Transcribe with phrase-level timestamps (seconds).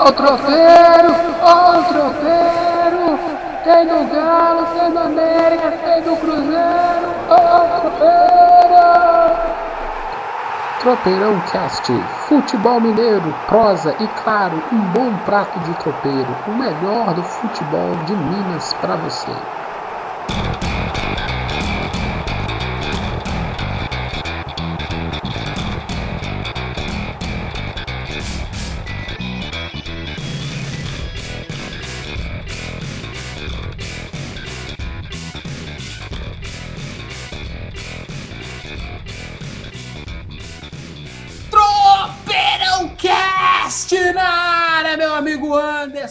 [0.00, 3.18] Ó o tropeiro, ó o tropeiro.
[3.64, 7.14] Tem do Galo, tem do América, tem do Cruzeiro.
[7.28, 8.18] Ó o tropeiro.
[10.78, 11.92] Tropeirão Cast,
[12.28, 18.14] futebol mineiro, prosa e claro, um bom prato de tropeiro, o melhor do futebol de
[18.14, 19.32] Minas para você.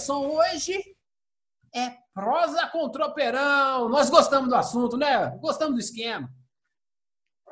[0.08, 0.28] Anderson.
[0.28, 0.74] Hoje
[1.76, 3.90] é prosa com tropeirão.
[3.90, 5.38] Nós gostamos do assunto, né?
[5.42, 6.30] Gostamos do esquema.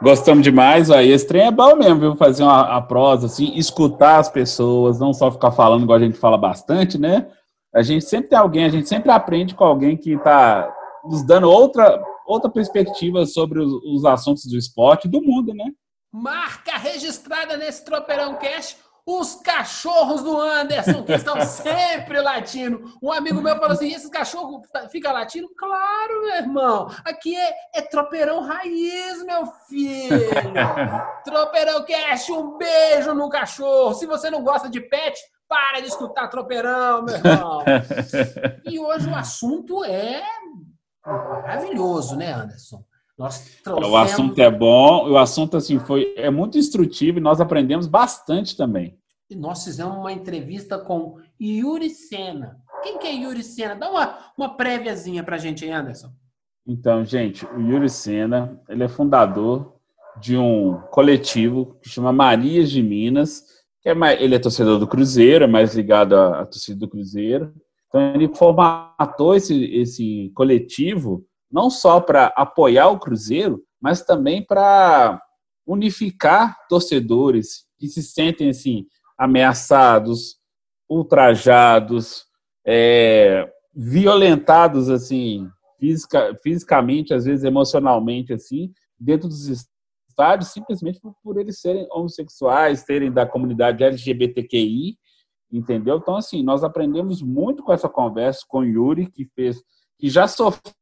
[0.02, 2.16] Gostamos demais, aí esse trem é bom mesmo, viu?
[2.18, 6.18] Fazer uma a prosa, assim, escutar as pessoas, não só ficar falando igual a gente
[6.18, 7.32] fala bastante, né?
[7.74, 10.70] A gente sempre tem alguém, a gente sempre aprende com alguém que está
[11.06, 15.66] nos dando outra, outra perspectiva sobre os, os assuntos do esporte e do mundo, né?
[16.12, 18.78] Marca registrada nesse Tropeirão Cast.
[19.06, 22.98] Os cachorros do Anderson, que estão sempre latindo.
[23.02, 25.48] Um amigo meu falou assim: esses cachorros ficam latindo?
[25.56, 26.90] Claro, meu irmão.
[27.06, 30.30] Aqui é, é tropeirão raiz, meu filho.
[31.24, 33.94] tropeirão Cast, um beijo no cachorro.
[33.94, 37.64] Se você não gosta de pet, para de escutar tropeirão, meu irmão.
[38.66, 40.24] E hoje o assunto é
[41.06, 42.84] maravilhoso, né, Anderson?
[43.18, 43.92] Nós trouxemos...
[43.92, 48.58] O assunto é bom, o assunto assim foi é muito instrutivo e nós aprendemos bastante
[48.58, 48.98] também.
[49.30, 52.58] E nós fizemos uma entrevista com Yuri Sena.
[52.84, 53.76] Quem que é Yuri Sena?
[53.76, 56.12] Dá uma, uma préviazinha pra gente aí, Anderson.
[56.68, 59.76] Então, gente, o Yuri Sena, ele é fundador
[60.20, 63.44] de um coletivo que chama Marias de Minas,
[63.82, 66.88] que é mais, ele é torcedor do Cruzeiro, é mais ligado à, à torcida do
[66.88, 67.54] Cruzeiro.
[67.88, 75.22] Então, ele formatou esse, esse coletivo não só para apoiar o Cruzeiro, mas também para
[75.66, 78.86] unificar torcedores que se sentem assim
[79.18, 80.36] ameaçados,
[80.90, 82.26] ultrajados,
[82.68, 85.50] é, violentados assim
[85.80, 89.48] fisica, fisicamente, às vezes emocionalmente assim, dentro dos
[90.10, 94.98] estádios, simplesmente por, por eles serem homossexuais, terem da comunidade LGBTQI,
[95.50, 96.00] entendeu?
[96.00, 99.64] Então assim, nós aprendemos muito com essa conversa com o Yuri que fez
[99.98, 100.74] que já sofreu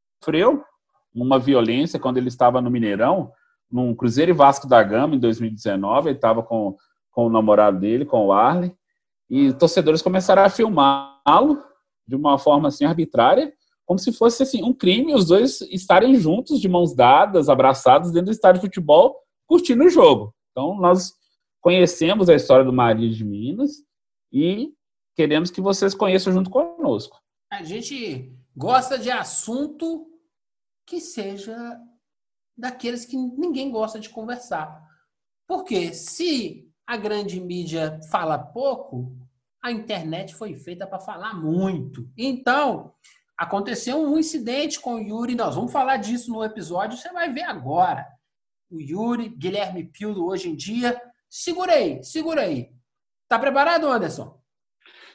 [1.14, 3.32] uma violência quando ele estava no Mineirão,
[3.72, 6.10] num Cruzeiro e Vasco da Gama, em 2019.
[6.10, 6.76] Ele estava com,
[7.12, 8.74] com o namorado dele, com o Arley,
[9.30, 11.64] e torcedores começaram a filmá-lo
[12.08, 13.52] de uma forma assim arbitrária,
[13.86, 18.28] como se fosse assim um crime os dois estarem juntos, de mãos dadas, abraçados dentro
[18.28, 19.16] do estádio de futebol,
[19.48, 20.34] curtindo o jogo.
[20.52, 21.14] Então nós
[21.62, 23.84] conhecemos a história do Maria de Minas
[24.32, 24.74] e
[25.16, 27.18] queremos que vocês conheçam junto conosco.
[27.52, 30.13] A gente gosta de assunto
[30.86, 31.80] que seja
[32.58, 34.82] daqueles que ninguém gosta de conversar.
[35.48, 39.16] Porque se a grande mídia fala pouco,
[39.62, 42.10] a internet foi feita para falar muito.
[42.18, 42.94] Então,
[43.38, 47.44] aconteceu um incidente com o Yuri, nós vamos falar disso no episódio, você vai ver
[47.44, 48.06] agora.
[48.70, 51.00] O Yuri, Guilherme Pildo, hoje em dia.
[51.30, 52.72] Segura aí, segura aí.
[53.28, 54.40] Tá preparado, Anderson?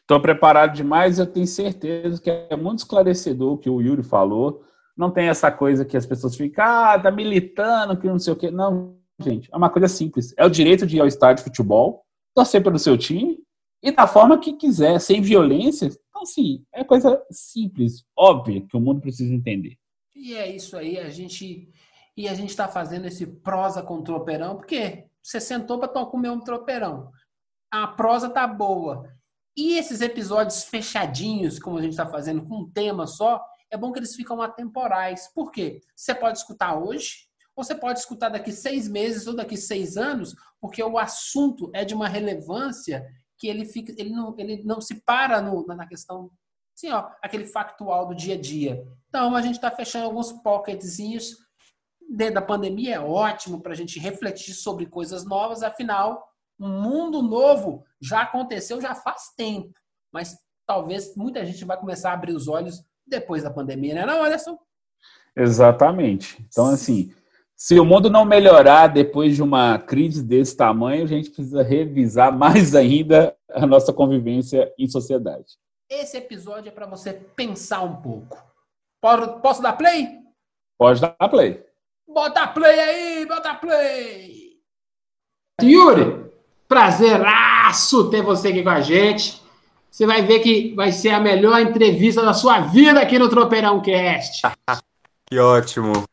[0.00, 4.64] Estou preparado demais, eu tenho certeza que é muito esclarecedor o que o Yuri falou.
[4.98, 8.36] Não tem essa coisa que as pessoas ficam, ah, tá militando, que não sei o
[8.36, 8.50] quê.
[8.50, 10.34] Não, gente, é uma coisa simples.
[10.36, 12.04] É o direito de ir ao estádio de futebol,
[12.34, 13.38] torcer pelo seu time
[13.80, 15.86] e da forma que quiser, sem violência.
[15.86, 19.76] Então, assim, é coisa simples, óbvia, que o mundo precisa entender.
[20.16, 21.70] E é isso aí, a gente.
[22.16, 26.40] E a gente está fazendo esse prosa com tropeirão, porque você sentou para comer um
[26.40, 27.12] tropeirão.
[27.70, 29.08] A prosa tá boa.
[29.56, 33.40] E esses episódios fechadinhos, como a gente está fazendo, com um tema só,
[33.70, 35.28] é bom que eles ficam atemporais.
[35.34, 35.80] Por quê?
[35.94, 40.34] Você pode escutar hoje, ou você pode escutar daqui seis meses ou daqui seis anos,
[40.60, 45.02] porque o assunto é de uma relevância que ele fica, ele não, ele não se
[45.02, 46.30] para no, na questão,
[46.76, 48.84] assim, ó, aquele factual do dia a dia.
[49.08, 51.36] Então a gente está fechando alguns pocketzinhos
[52.08, 55.62] dentro da pandemia é ótimo para a gente refletir sobre coisas novas.
[55.62, 56.26] Afinal,
[56.58, 59.72] um mundo novo já aconteceu já faz tempo,
[60.12, 64.24] mas talvez muita gente vai começar a abrir os olhos depois da pandemia, né, não,
[64.24, 64.58] Anderson?
[65.36, 66.44] Exatamente.
[66.48, 67.12] Então, assim,
[67.56, 72.36] se o mundo não melhorar depois de uma crise desse tamanho, a gente precisa revisar
[72.36, 75.58] mais ainda a nossa convivência em sociedade.
[75.90, 78.36] Esse episódio é para você pensar um pouco.
[79.42, 80.08] Posso dar play?
[80.78, 81.64] Pode dar play.
[82.06, 84.58] Bota play aí, bota play!
[85.60, 86.30] Yuri,
[86.66, 89.42] prazeraço ter você aqui com a gente.
[89.90, 93.80] Você vai ver que vai ser a melhor entrevista da sua vida aqui no Tropeirão
[93.80, 94.42] Cast.
[95.26, 96.04] que ótimo.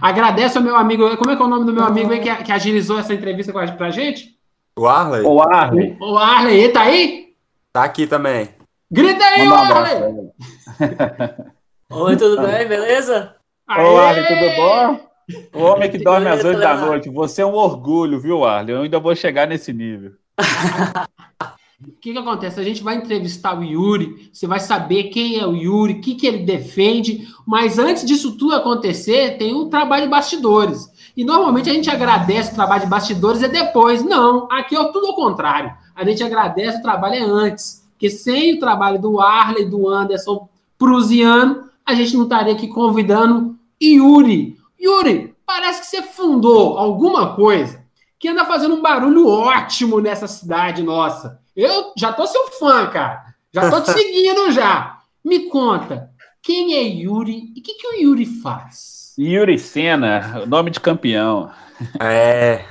[0.00, 1.16] Agradeço ao meu amigo.
[1.16, 3.52] Como é que é o nome do meu amigo aí que, que agilizou essa entrevista
[3.52, 4.36] com a, pra gente?
[4.76, 5.22] O Arley?
[5.22, 5.96] O Arley.
[6.00, 7.34] O, Arley, tá aí?
[7.72, 8.48] Tá aqui também.
[8.90, 9.96] Grita aí, Manda um Arley!
[9.96, 11.52] abraço.
[11.90, 12.66] Oi, tudo bem?
[12.66, 13.36] Beleza?
[13.68, 15.12] Ô, Arley, tudo bom?
[15.54, 17.10] O homem que dorme às Beleza, 8 da noite.
[17.10, 18.74] Você é um orgulho, viu, Arley?
[18.74, 20.12] Eu ainda vou chegar nesse nível.
[21.86, 22.60] O que, que acontece?
[22.60, 26.14] A gente vai entrevistar o Yuri, você vai saber quem é o Yuri, o que,
[26.14, 30.90] que ele defende, mas antes disso tudo acontecer, tem um trabalho de bastidores.
[31.16, 34.04] E normalmente a gente agradece o trabalho de bastidores é depois.
[34.04, 35.72] Não, aqui é tudo ao contrário.
[35.94, 37.82] A gente agradece o trabalho é antes.
[37.92, 43.56] Porque sem o trabalho do Arley, do Anderson Prusiano, a gente não estaria aqui convidando
[43.80, 44.56] Yuri.
[44.80, 47.81] Yuri, parece que você fundou alguma coisa
[48.22, 51.40] que anda fazendo um barulho ótimo nessa cidade nossa.
[51.56, 53.34] Eu já tô seu fã, cara.
[53.52, 55.00] Já tô te seguindo já.
[55.24, 56.08] Me conta,
[56.40, 59.12] quem é Yuri e o que, que o Yuri faz?
[59.18, 61.50] Yuri Senna, nome de campeão.
[62.00, 62.64] É.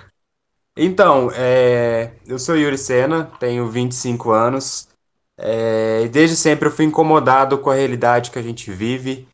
[0.77, 4.87] Então, é, eu sou Yuri Sena, tenho 25 anos,
[5.37, 9.27] é, e desde sempre eu fui incomodado com a realidade que a gente vive,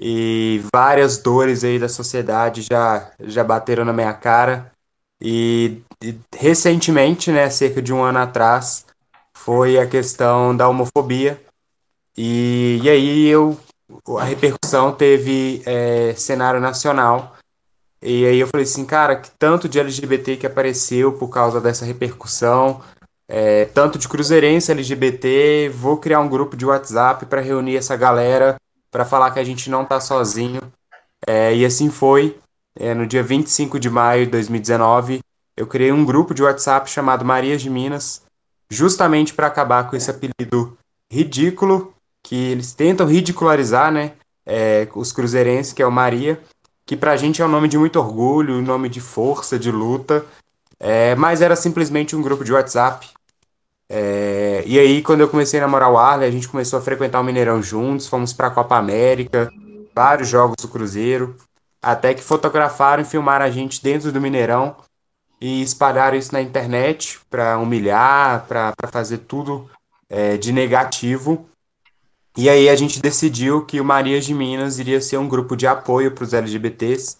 [0.00, 4.72] e várias dores aí da sociedade já, já bateram na minha cara,
[5.20, 8.86] e, e recentemente, né, cerca de um ano atrás,
[9.34, 11.40] foi a questão da homofobia,
[12.16, 13.58] e, e aí eu,
[14.18, 17.36] a repercussão teve é, cenário nacional,
[18.00, 21.84] e aí eu falei assim, cara, que tanto de LGBT que apareceu por causa dessa
[21.84, 22.80] repercussão,
[23.28, 28.56] é, tanto de cruzeirense LGBT, vou criar um grupo de WhatsApp para reunir essa galera,
[28.90, 30.60] para falar que a gente não tá sozinho.
[31.26, 32.38] É, e assim foi.
[32.78, 35.20] É, no dia 25 de maio de 2019,
[35.56, 38.22] eu criei um grupo de WhatsApp chamado Marias de Minas,
[38.70, 40.78] justamente para acabar com esse apelido
[41.10, 41.92] ridículo
[42.22, 44.12] que eles tentam ridicularizar, né?
[44.48, 46.40] é, os cruzeirenses, que é o Maria,
[46.86, 50.24] que pra gente é um nome de muito orgulho, um nome de força, de luta,
[50.80, 53.06] é, mas era simplesmente um grupo de WhatsApp.
[53.90, 57.20] É, e aí, quando eu comecei a namorar o Arley, a gente começou a frequentar
[57.20, 59.52] o Mineirão juntos, fomos pra Copa América,
[59.94, 61.36] vários jogos do Cruzeiro,
[61.82, 64.76] até que fotografaram e filmaram a gente dentro do Mineirão
[65.40, 69.70] e espalharam isso na internet pra humilhar, pra fazer tudo
[70.08, 71.48] é, de negativo.
[72.36, 75.66] E aí a gente decidiu que o Marias de Minas iria ser um grupo de
[75.66, 77.16] apoio para os LGBTs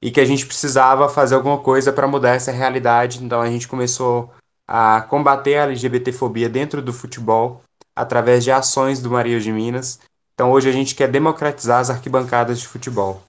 [0.00, 3.22] e que a gente precisava fazer alguma coisa para mudar essa realidade.
[3.22, 4.32] Então a gente começou
[4.66, 7.62] a combater a LGBTfobia dentro do futebol
[7.94, 10.00] através de ações do Marias de Minas.
[10.34, 13.22] Então hoje a gente quer democratizar as arquibancadas de futebol.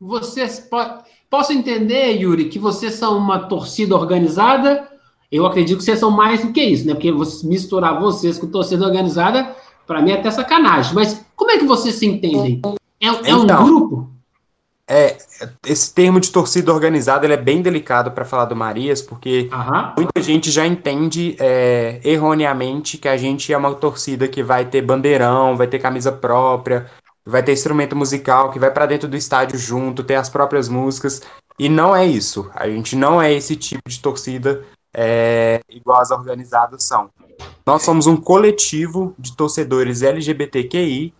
[0.00, 4.88] Vocês po- posso entender, Yuri, que vocês são uma torcida organizada?
[5.30, 6.94] Eu acredito que vocês são mais do que isso, né?
[6.94, 7.10] Porque
[7.44, 9.54] misturar vocês com torcida organizada,
[9.86, 10.94] para mim é até sacanagem.
[10.94, 12.60] Mas como é que vocês se entendem?
[13.00, 13.64] É, é um Então.
[13.64, 14.10] grupo?
[14.86, 15.16] É,
[15.66, 19.94] esse termo de torcida organizada é bem delicado para falar do Marias, porque Aham.
[19.96, 24.82] Muita gente já entende é, erroneamente que a gente é uma torcida que vai ter
[24.82, 26.86] bandeirão, vai ter camisa própria,
[27.26, 31.22] vai ter instrumento musical, que vai pra dentro do estádio junto, ter as próprias músicas.
[31.58, 32.50] E não é isso.
[32.54, 37.10] A gente não é esse tipo de torcida é, igual as organizadas são.
[37.66, 41.14] Nós somos um coletivo de torcedores LGBTQI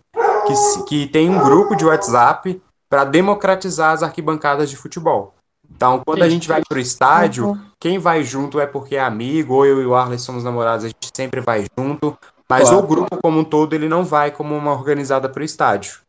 [0.47, 5.35] que, que tem um grupo de WhatsApp para democratizar as arquibancadas de futebol.
[5.75, 9.67] Então, quando a gente vai pro estádio, quem vai junto é porque é amigo, ou
[9.67, 12.17] eu e o Arley somos namorados, a gente sempre vai junto.
[12.49, 12.85] Mas Claro.
[12.85, 16.01] o grupo como um todo, ele não vai como uma organizada pro estádio.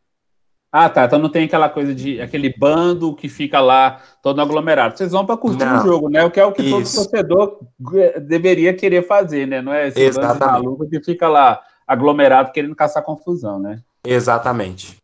[0.70, 1.06] Ah, tá.
[1.06, 4.96] Então não tem aquela coisa de aquele bando que fica lá todo aglomerado.
[4.98, 5.80] Vocês vão para curtir Não.
[5.80, 6.22] o jogo, né?
[6.24, 6.96] O que é o que todo Isso.
[6.96, 7.60] torcedor
[7.94, 9.62] eh, deveria querer fazer, né?
[9.62, 10.64] Não é esse bando de Exatamente.
[10.64, 13.80] maluco que fica lá aglomerado querendo caçar confusão, né?
[14.04, 14.96] Exatamente.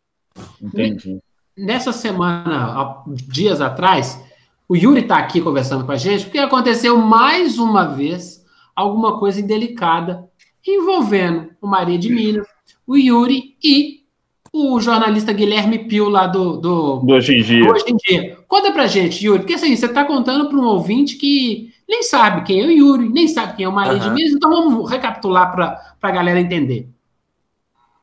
[0.61, 1.19] Entendi.
[1.57, 4.21] Nessa semana, dias atrás,
[4.67, 8.43] o Yuri está aqui conversando com a gente, porque aconteceu mais uma vez
[8.75, 10.27] alguma coisa indelicada
[10.71, 12.47] envolvendo o Maria de Minas,
[12.85, 14.03] o Yuri e
[14.51, 17.71] o jornalista Guilherme Pio lá do, do, Do hoje em dia.
[17.71, 18.37] Hoje em Dia.
[18.47, 22.43] Conta pra gente, Yuri, porque assim, você está contando para um ouvinte que nem sabe
[22.43, 24.13] quem é o Yuri, nem sabe quem é o Maria de Aham.
[24.13, 26.87] Minas, então vamos recapitular para a galera entender.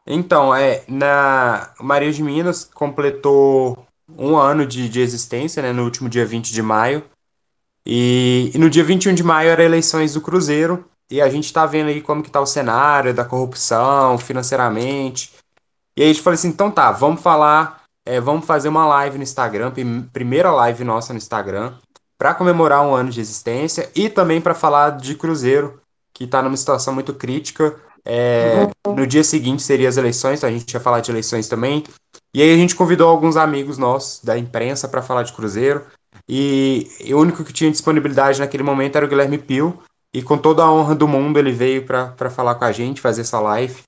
[0.07, 3.87] Então, é, na o Maria de Minas completou
[4.19, 7.05] um ano de, de existência, né, no último dia 20 de maio.
[7.87, 10.90] E, e no dia 21 de maio eram eleições do Cruzeiro.
[11.11, 15.33] E a gente tá vendo aí como que tá o cenário da corrupção financeiramente.
[15.97, 19.19] E aí a gente falou assim, então tá, vamos falar, é, vamos fazer uma live
[19.19, 21.73] no Instagram, prim- primeira live nossa no Instagram,
[22.17, 25.81] para comemorar um ano de existência e também para falar de Cruzeiro,
[26.15, 27.75] que tá numa situação muito crítica
[28.07, 31.85] É, no dia seguinte seria as eleições, então a gente ia falar de eleições também.
[32.35, 35.85] E aí a gente convidou alguns amigos nossos da imprensa para falar de Cruzeiro.
[36.27, 39.83] E, e, o único que tinha disponibilidade naquele momento era o Guilherme Pio.
[40.13, 43.21] E com toda a honra do mundo ele veio para falar com a gente, fazer
[43.21, 43.83] essa live.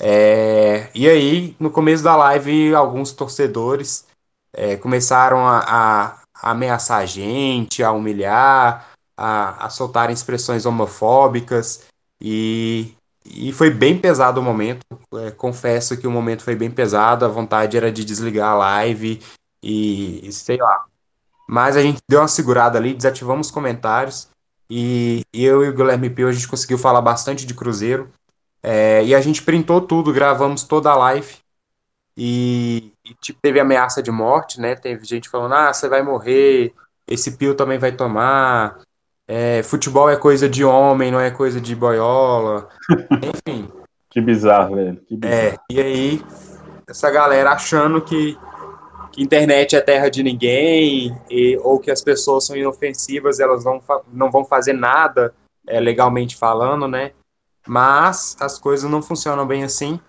[0.00, 4.04] É, e aí, no começo da live, alguns torcedores
[4.52, 6.04] é, começaram a, a,
[6.34, 11.84] a, ameaçar a gente, a humilhar, a, a soltar expressões homofóbicas.
[12.20, 14.84] E, e foi bem pesado o momento.
[15.14, 17.24] É, confesso que o momento foi bem pesado.
[17.24, 19.22] A vontade era de desligar a live
[19.62, 20.84] e, e sei lá.
[21.48, 24.28] Mas a gente deu uma segurada ali, desativamos os comentários.
[24.74, 28.10] E, e eu e o Guilherme Pio a gente conseguiu falar bastante de Cruzeiro.
[28.62, 31.36] É, e a gente printou tudo, gravamos toda a live.
[32.16, 34.74] E, e, tipo, teve ameaça de morte, né?
[34.74, 36.72] Teve gente falando, ah, você vai morrer,
[37.06, 38.78] esse pio também vai tomar.
[39.28, 42.66] É, futebol é coisa de homem, não é coisa de boiola.
[43.46, 43.70] Enfim.
[44.08, 44.96] que bizarro, velho.
[45.06, 45.36] Que bizarro.
[45.36, 46.22] É, e aí,
[46.88, 48.38] essa galera achando que,
[49.12, 53.80] que internet é terra de ninguém, e, ou que as pessoas são inofensivas, elas não,
[54.12, 55.34] não vão fazer nada,
[55.66, 57.12] é, legalmente falando, né?
[57.66, 60.00] Mas as coisas não funcionam bem assim.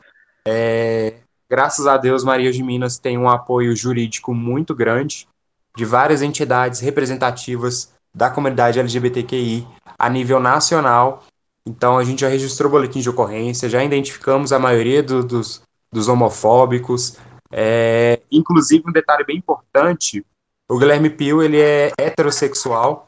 [0.47, 1.15] É,
[1.49, 5.27] graças a Deus, Maria de Minas tem um apoio jurídico muito grande
[5.75, 9.67] de várias entidades representativas da comunidade LGBTQI
[9.97, 11.23] a nível nacional.
[11.65, 16.07] Então, a gente já registrou boletim de ocorrência, já identificamos a maioria do, dos, dos
[16.07, 17.17] homofóbicos.
[17.55, 20.25] É, inclusive, um detalhe bem importante:
[20.67, 23.07] o Guilherme Pio ele é heterossexual,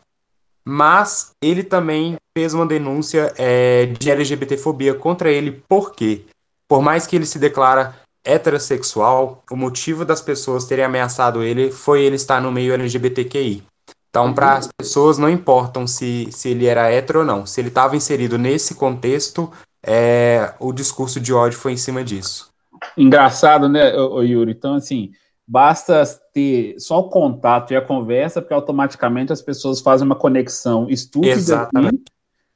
[0.64, 6.26] mas ele também fez uma denúncia é, de LGBTfobia contra ele, por quê?
[6.68, 12.04] Por mais que ele se declara heterossexual, o motivo das pessoas terem ameaçado ele foi
[12.04, 13.64] ele estar no meio LGBTQI.
[14.10, 17.46] Então, para as pessoas, não importam se, se ele era hétero ou não.
[17.46, 19.52] Se ele estava inserido nesse contexto,
[19.86, 22.50] é, o discurso de ódio foi em cima disso.
[22.98, 24.52] Engraçado, né, Yuri?
[24.52, 25.12] Então, assim,
[25.48, 30.90] basta ter só o contato e a conversa, porque automaticamente as pessoas fazem uma conexão
[30.90, 32.04] estúpida, Exatamente.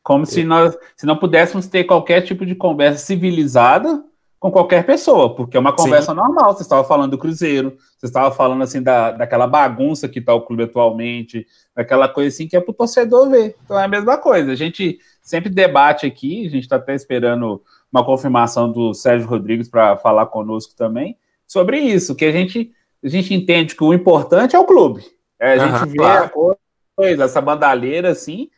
[0.04, 4.04] como se nós se não pudéssemos ter qualquer tipo de conversa civilizada
[4.40, 6.18] com qualquer pessoa, porque é uma conversa Sim.
[6.18, 6.56] normal.
[6.56, 10.42] Você estava falando do Cruzeiro, você estava falando assim da, daquela bagunça que está o
[10.42, 11.46] clube atualmente,
[11.76, 13.58] daquela coisa assim que é para o torcedor ver.
[13.66, 14.54] Então é a mesma coisa.
[14.54, 19.68] A gente sempre debate aqui, a gente está até esperando uma confirmação do Sérgio Rodrigues
[19.68, 21.18] para falar conosco também
[21.48, 22.72] sobre isso, que a gente,
[23.04, 25.04] a gente entende que o importante é o clube.
[25.40, 26.26] É, a gente uhum, vê claro.
[26.26, 26.56] a
[26.96, 28.50] coisa, essa bandalheira assim.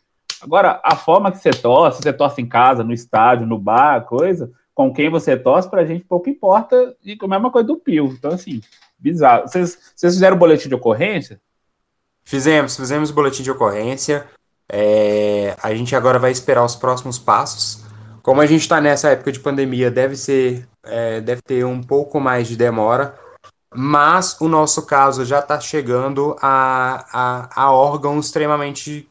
[0.42, 4.52] Agora, a forma que você torce, você torce em casa, no estádio, no bar, coisa
[4.74, 8.08] com quem você torce, pra gente pouco importa, e a mesma coisa do Pio.
[8.08, 8.62] Então, assim,
[8.98, 9.48] bizarro.
[9.48, 11.40] Vocês, vocês fizeram boletim de ocorrência?
[12.24, 14.28] Fizemos, fizemos boletim de ocorrência.
[14.72, 17.84] É, a gente agora vai esperar os próximos passos.
[18.22, 22.20] Como a gente está nessa época de pandemia, deve ser, é, deve ter um pouco
[22.20, 23.18] mais de demora,
[23.74, 29.10] mas o nosso caso já está chegando a, a, a órgãos extremamente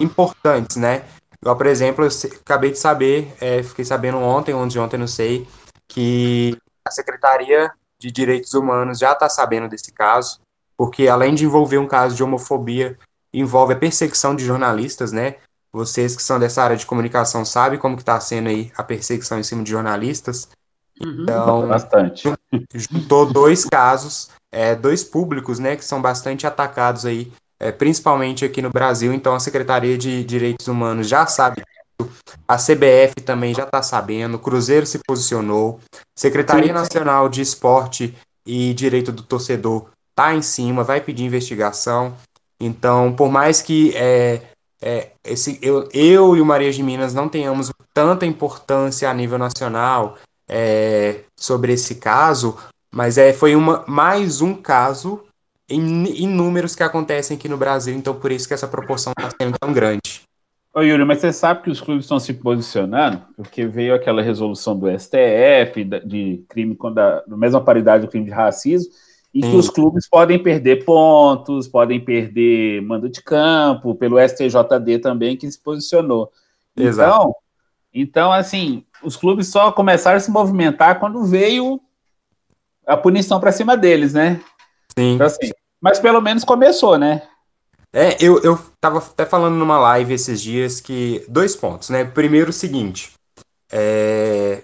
[0.00, 1.04] importantes, né?
[1.42, 5.46] Igual, por exemplo, eu acabei de saber, é, fiquei sabendo ontem, ontem, ontem, não sei,
[5.86, 10.40] que a Secretaria de Direitos Humanos já está sabendo desse caso,
[10.76, 12.98] porque além de envolver um caso de homofobia,
[13.32, 15.36] envolve a perseguição de jornalistas, né?
[15.72, 19.38] Vocês que são dessa área de comunicação sabem como que está sendo aí a perseguição
[19.38, 20.48] em cima de jornalistas.
[21.00, 21.22] Uhum.
[21.22, 22.32] Então, bastante.
[22.74, 28.62] juntou dois casos, é, dois públicos, né, que são bastante atacados aí é, principalmente aqui
[28.62, 29.12] no Brasil.
[29.12, 31.62] Então, a Secretaria de Direitos Humanos já sabe
[32.46, 35.80] a CBF também já está sabendo, o Cruzeiro se posicionou,
[36.16, 42.14] Secretaria Nacional de Esporte e Direito do Torcedor está em cima, vai pedir investigação.
[42.60, 44.42] Então, por mais que é,
[44.80, 49.38] é, esse, eu, eu e o Maria de Minas não tenhamos tanta importância a nível
[49.38, 50.16] nacional
[50.48, 52.56] é, sobre esse caso,
[52.90, 55.24] mas é, foi uma, mais um caso
[55.68, 59.58] em, números que acontecem aqui no Brasil, então por isso que essa proporção está sendo
[59.58, 60.22] tão grande.
[60.72, 64.78] Ô Yuri, mas você sabe que os clubes estão se posicionando, porque veio aquela resolução
[64.78, 68.92] do STF de crime com a mesma paridade do crime de racismo,
[69.32, 75.36] e que os clubes podem perder pontos, podem perder mando de campo, pelo STJD também,
[75.36, 76.32] que se posicionou.
[76.76, 77.10] Exato.
[77.10, 77.34] Então,
[77.92, 81.80] então, assim, os clubes só começaram a se movimentar quando veio
[82.86, 84.40] a punição para cima deles, né?
[84.98, 85.14] Sim.
[85.14, 87.22] Então, assim, mas pelo menos começou, né?
[87.92, 91.24] É, eu, eu tava até falando numa live esses dias que.
[91.28, 92.04] Dois pontos, né?
[92.04, 93.12] Primeiro, o seguinte.
[93.70, 94.62] É,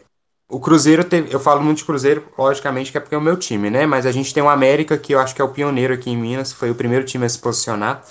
[0.49, 1.33] o Cruzeiro teve.
[1.33, 3.87] Eu falo muito de Cruzeiro, logicamente, que é porque é o meu time, né?
[3.87, 6.17] Mas a gente tem o América, que eu acho que é o pioneiro aqui em
[6.17, 8.05] Minas, foi o primeiro time a se posicionar.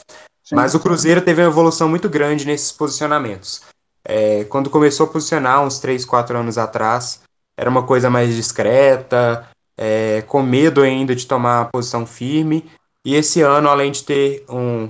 [0.44, 0.56] Sim.
[0.56, 3.62] Mas o Cruzeiro teve uma evolução muito grande nesses posicionamentos.
[4.06, 7.22] É, quando começou a posicionar, uns 3, 4 anos atrás,
[7.58, 9.48] era uma coisa mais discreta,
[9.78, 12.70] é, com medo ainda de tomar uma posição firme.
[13.06, 14.90] E esse ano, além de ter um,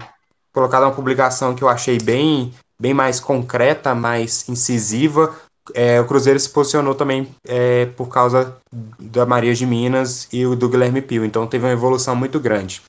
[0.52, 5.36] colocado uma publicação que eu achei bem, bem mais concreta, mais incisiva,
[5.74, 8.58] é, o Cruzeiro se posicionou também é, por causa
[9.00, 11.24] da Maria de Minas e o do Guilherme Pio.
[11.24, 12.82] Então teve uma evolução muito grande.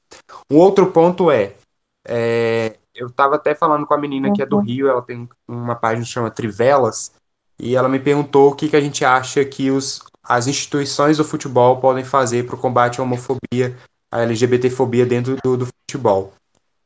[0.51, 1.53] Um outro ponto é,
[2.07, 5.75] é eu estava até falando com a menina que é do Rio, ela tem uma
[5.75, 7.13] página que chama Trivelas,
[7.59, 11.25] e ela me perguntou o que, que a gente acha que os, as instituições do
[11.25, 13.77] futebol podem fazer para o combate à homofobia,
[14.11, 16.33] à LGBTfobia dentro do, do, futebol.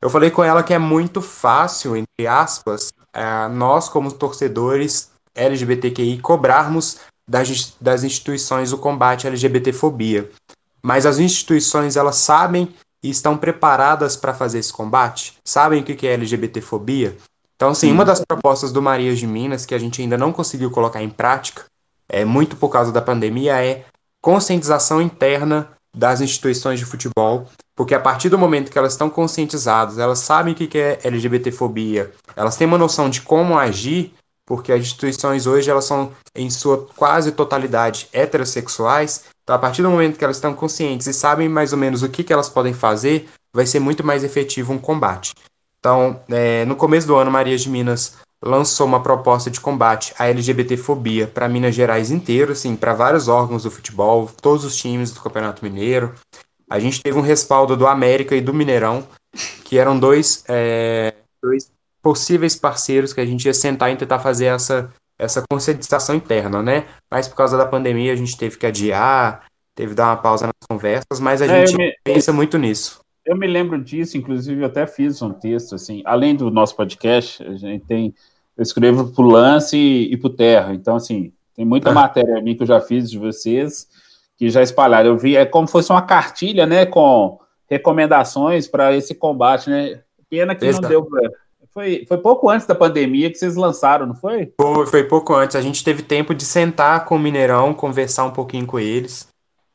[0.00, 5.10] Eu falei com ela que é muito fácil, entre aspas, é, nós como torcedores
[5.44, 10.30] LGBTQI cobrarmos das, das instituições o combate à LGBTfobia.
[10.82, 15.36] Mas as instituições elas sabem e estão preparadas para fazer esse combate?
[15.44, 17.16] Sabem o que é LGBTfobia?
[17.56, 20.70] Então, assim, uma das propostas do Marias de Minas, que a gente ainda não conseguiu
[20.70, 21.64] colocar em prática,
[22.08, 23.84] é muito por causa da pandemia, é
[24.22, 29.98] conscientização interna das instituições de futebol, porque a partir do momento que elas estão conscientizadas,
[29.98, 34.14] elas sabem o que é LGBTfobia, elas têm uma noção de como agir,
[34.48, 39.90] porque as instituições hoje elas são em sua quase totalidade heterossexuais, então a partir do
[39.90, 42.72] momento que elas estão conscientes e sabem mais ou menos o que, que elas podem
[42.72, 45.34] fazer, vai ser muito mais efetivo um combate.
[45.78, 50.28] Então, é, no começo do ano, Maria de Minas lançou uma proposta de combate à
[50.28, 55.20] LGBTfobia para Minas Gerais inteiro, assim, para vários órgãos do futebol, todos os times do
[55.20, 56.14] Campeonato Mineiro.
[56.70, 59.06] A gente teve um respaldo do América e do Mineirão,
[59.64, 61.70] que eram dois, é, dois
[62.02, 66.86] possíveis parceiros que a gente ia sentar e tentar fazer essa, essa conscientização interna, né?
[67.10, 70.46] Mas por causa da pandemia a gente teve que adiar, teve que dar uma pausa
[70.46, 71.94] nas conversas, mas a é, gente me...
[72.04, 73.00] pensa muito nisso.
[73.24, 77.42] Eu me lembro disso, inclusive eu até fiz um texto, assim, além do nosso podcast,
[77.42, 78.14] a gente tem,
[78.56, 81.94] eu escrevo pro Lance e, e pro Terra, então, assim, tem muita ah.
[81.94, 83.86] matéria mim que eu já fiz de vocês,
[84.36, 88.96] que já espalharam, eu vi, é como se fosse uma cartilha, né, com recomendações para
[88.96, 90.82] esse combate, né, pena que Exato.
[90.82, 91.20] não deu pra...
[91.78, 94.52] Foi, foi pouco antes da pandemia que vocês lançaram, não foi?
[94.60, 95.54] Foi, foi pouco antes.
[95.54, 99.28] A gente teve tempo de sentar com o Mineirão, conversar um pouquinho com eles.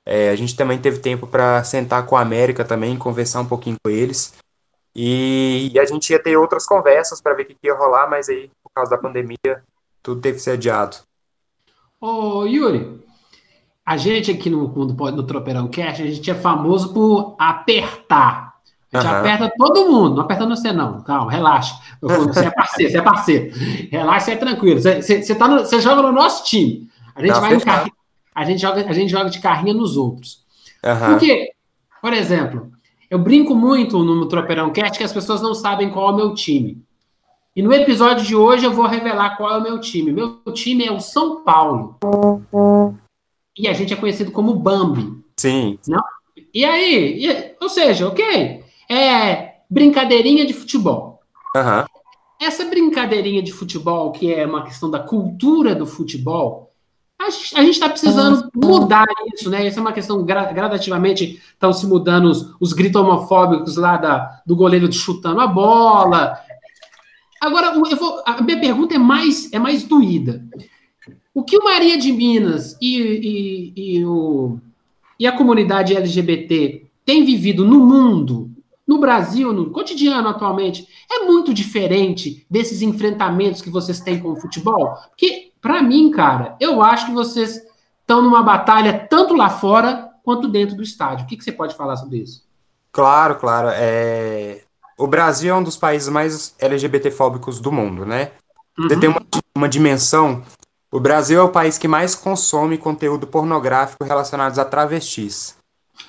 [0.05, 3.77] É, a gente também teve tempo para sentar com a América também, conversar um pouquinho
[3.81, 4.33] com eles.
[4.93, 8.09] E, e a gente ia ter outras conversas para ver o que, que ia rolar,
[8.09, 9.63] mas aí, por causa da pandemia,
[10.01, 10.97] tudo teve que ser adiado.
[12.01, 13.01] Ô, Yuri,
[13.85, 18.52] a gente aqui no, no, no Tropeirão Cast, a gente é famoso por apertar.
[18.93, 19.19] A gente uhum.
[19.19, 21.75] aperta todo mundo, não aperta você não, calma, relaxa.
[22.01, 23.55] Você é parceiro, você é parceiro.
[23.91, 24.79] Relaxa, você é tranquilo.
[24.79, 26.87] Você, você, você, tá no, você joga no nosso time.
[27.15, 27.93] A gente não, vai no carrinho
[28.33, 30.43] a gente joga, a gente joga de carrinho nos outros.
[30.83, 31.11] Uhum.
[31.11, 31.51] Porque,
[32.01, 32.71] por exemplo,
[33.09, 36.33] eu brinco muito no Tropeirão Cast que as pessoas não sabem qual é o meu
[36.33, 36.83] time.
[37.55, 40.11] E no episódio de hoje eu vou revelar qual é o meu time.
[40.11, 41.97] Meu time é o São Paulo.
[43.55, 45.23] E a gente é conhecido como Bambi.
[45.37, 45.77] Sim.
[45.87, 46.01] Não?
[46.51, 48.62] E aí, e, ou seja, ok,
[48.93, 51.21] é brincadeirinha de futebol.
[51.55, 51.85] Uhum.
[52.41, 56.73] Essa brincadeirinha de futebol, que é uma questão da cultura do futebol,
[57.19, 59.65] a gente está precisando mudar isso, né?
[59.65, 64.55] Isso é uma questão gradativamente estão se mudando os, os gritos homofóbicos lá da, do
[64.55, 66.37] goleiro chutando a bola.
[67.39, 70.45] Agora, eu vou, a minha pergunta é mais, é mais doída.
[71.33, 74.59] O que o Maria de Minas e, e, e, o,
[75.17, 78.51] e a comunidade LGBT tem vivido no mundo,
[78.87, 84.35] no Brasil, no cotidiano atualmente, é muito diferente desses enfrentamentos que vocês têm com o
[84.35, 84.95] futebol?
[85.09, 87.61] Porque para mim, cara, eu acho que vocês
[88.01, 91.25] estão numa batalha tanto lá fora quanto dentro do estádio.
[91.25, 92.43] O que, que você pode falar sobre isso?
[92.91, 93.69] Claro, claro.
[93.71, 94.61] É...
[94.97, 98.31] O Brasil é um dos países mais LGBTfóbicos do mundo, né?
[98.77, 98.87] Uhum.
[98.99, 99.21] Tem uma,
[99.55, 100.43] uma dimensão.
[100.91, 105.57] O Brasil é o país que mais consome conteúdo pornográfico relacionado a travestis.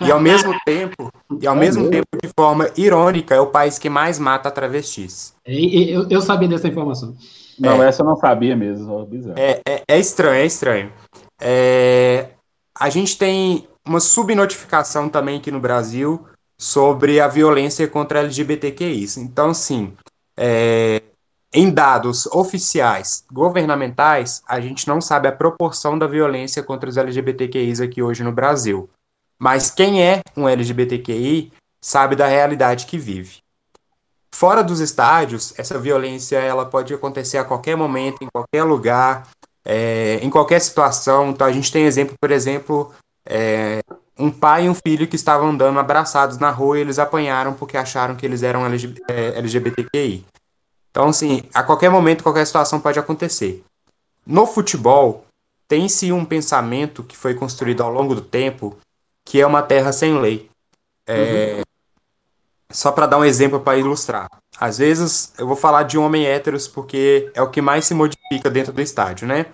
[0.01, 3.79] E ao mesmo tempo, e ao é mesmo tempo, de forma irônica, é o país
[3.79, 5.35] que mais mata travestis.
[5.47, 7.15] Eu, eu sabia dessa informação.
[7.59, 9.09] Não, é, essa eu não sabia mesmo.
[9.37, 10.93] É, é, é, estranho, é estranho.
[11.41, 12.31] É,
[12.79, 16.27] a gente tem uma subnotificação também aqui no Brasil
[16.59, 19.17] sobre a violência contra LGBTQIs.
[19.17, 19.93] Então, sim,
[20.37, 21.03] é,
[21.53, 27.81] em dados oficiais governamentais, a gente não sabe a proporção da violência contra os LGBTQIs
[27.81, 28.89] aqui hoje no Brasil.
[29.45, 33.41] Mas quem é um LGBTQI sabe da realidade que vive.
[34.35, 39.29] Fora dos estádios, essa violência ela pode acontecer a qualquer momento, em qualquer lugar,
[39.63, 41.29] é, em qualquer situação.
[41.29, 42.95] Então a gente tem exemplo, por exemplo,
[43.27, 43.81] é,
[44.19, 47.77] um pai e um filho que estavam andando abraçados na rua e eles apanharam porque
[47.77, 50.25] acharam que eles eram LGBTQI.
[50.91, 53.63] Então, assim, a qualquer momento, qualquer situação pode acontecer.
[54.27, 55.27] No futebol,
[55.69, 58.79] tem-se um pensamento que foi construído ao longo do tempo,
[59.25, 60.51] que é uma terra sem lei.
[61.07, 61.63] É,
[62.71, 64.29] Só para dar um exemplo para ilustrar.
[64.59, 68.51] Às vezes eu vou falar de homem héteros porque é o que mais se modifica
[68.51, 69.47] dentro do estádio, né?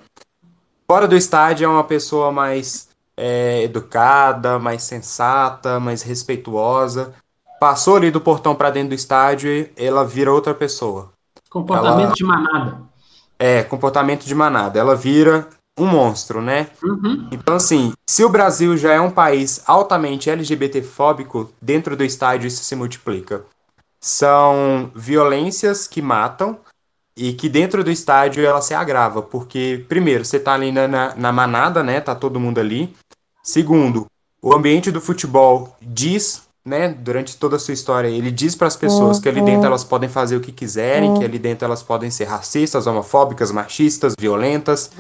[0.87, 7.15] Fora do estádio é uma pessoa mais é, educada, mais sensata, mais respeituosa.
[7.61, 11.13] Passou ali do portão para dentro do estádio, ela vira outra pessoa.
[11.51, 12.81] Comportamento Ela- de manada.
[13.39, 14.79] É, comportamento de manada.
[14.79, 15.49] Ela vira
[15.81, 16.69] um monstro, né?
[16.83, 17.29] Uhum.
[17.31, 22.63] Então, assim, se o Brasil já é um país altamente LGBTfóbico, dentro do estádio isso
[22.63, 23.45] se multiplica.
[24.01, 26.59] São violências que matam
[27.17, 31.15] e que dentro do estádio ela se agrava, porque, primeiro, você tá ali na, na,
[31.15, 32.01] na manada, né?
[32.01, 32.95] Tá todo mundo ali.
[33.43, 34.07] Segundo,
[34.43, 38.77] o ambiente do futebol diz, né, durante toda a sua história, ele diz para as
[38.77, 42.11] pessoas que ali dentro elas podem fazer o que quiserem, que ali dentro elas podem
[42.11, 44.91] ser racistas, homofóbicas, machistas, violentas.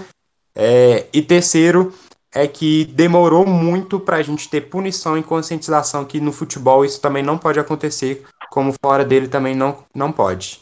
[0.54, 1.92] É, e terceiro,
[2.34, 7.00] é que demorou muito para a gente ter punição e conscientização que no futebol isso
[7.00, 10.60] também não pode acontecer, como fora dele também não, não pode.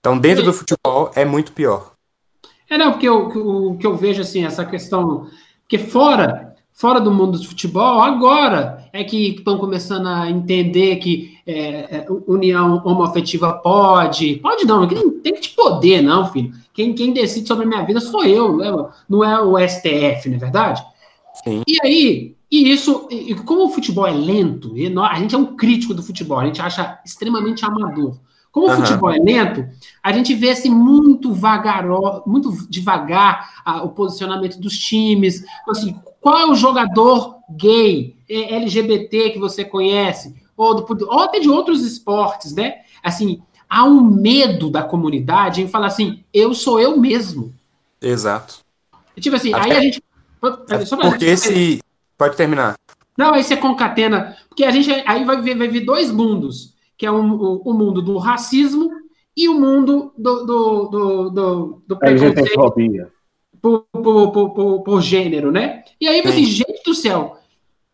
[0.00, 1.92] Então, dentro do futebol é muito pior.
[2.70, 5.28] É, não, porque eu- o que eu vejo, assim, essa questão.
[5.62, 6.47] Porque fora,
[6.78, 12.06] fora do mundo do futebol, agora é que estão começando a entender que é, é,
[12.24, 14.36] união homoafetiva pode.
[14.36, 16.52] Pode não, não tem que te poder, não, filho.
[16.72, 20.36] Quem, quem decide sobre a minha vida sou eu, não é, é o STF, não
[20.36, 20.80] é verdade?
[21.42, 21.64] Sim.
[21.66, 25.38] E aí, e isso, e como o futebol é lento, e nó- a gente é
[25.38, 28.20] um crítico do futebol, a gente acha extremamente amador.
[28.52, 28.84] Como o Aham.
[28.86, 29.66] futebol é lento,
[30.02, 35.44] a gente vê assim muito vagaró, muito devagar ah, o posicionamento dos times.
[35.68, 35.94] Assim,
[36.28, 40.34] qual é o jogador gay, eh, LGBT que você conhece?
[40.56, 42.74] Ou, do- ou até de outros esportes, né?
[43.02, 47.54] Assim, há um medo da comunidade em falar assim, eu sou eu mesmo.
[48.02, 48.56] Exato.
[49.18, 50.02] Tipo assim, aí Até- a gente.
[50.86, 51.80] só pra- Porque esse.
[52.18, 52.76] Pode terminar.
[53.16, 54.36] não, aí você concatena.
[54.50, 57.72] Porque a gente aí vai ver, vai ver dois mundos, que é um- o, o
[57.72, 58.90] mundo do racismo
[59.36, 63.10] e o mundo do, do, do, do, do preconceito LGBTfobia.
[63.60, 65.84] Por, por, por, por- por gênero, né?
[66.00, 67.36] E aí, assim, gente do céu,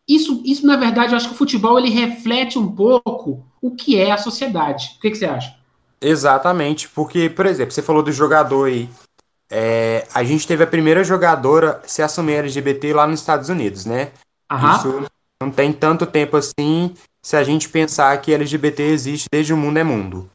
[0.09, 3.99] isso, isso, na verdade, eu acho que o futebol ele reflete um pouco o que
[3.99, 4.95] é a sociedade.
[4.97, 5.55] O que, que você acha?
[6.01, 8.89] Exatamente, porque, por exemplo, você falou do jogador aí.
[9.51, 14.11] É, a gente teve a primeira jogadora se assumir LGBT lá nos Estados Unidos, né?
[14.51, 14.77] Aham.
[14.77, 15.07] Isso
[15.43, 19.79] não tem tanto tempo assim se a gente pensar que LGBT existe desde o mundo
[19.79, 20.31] é mundo.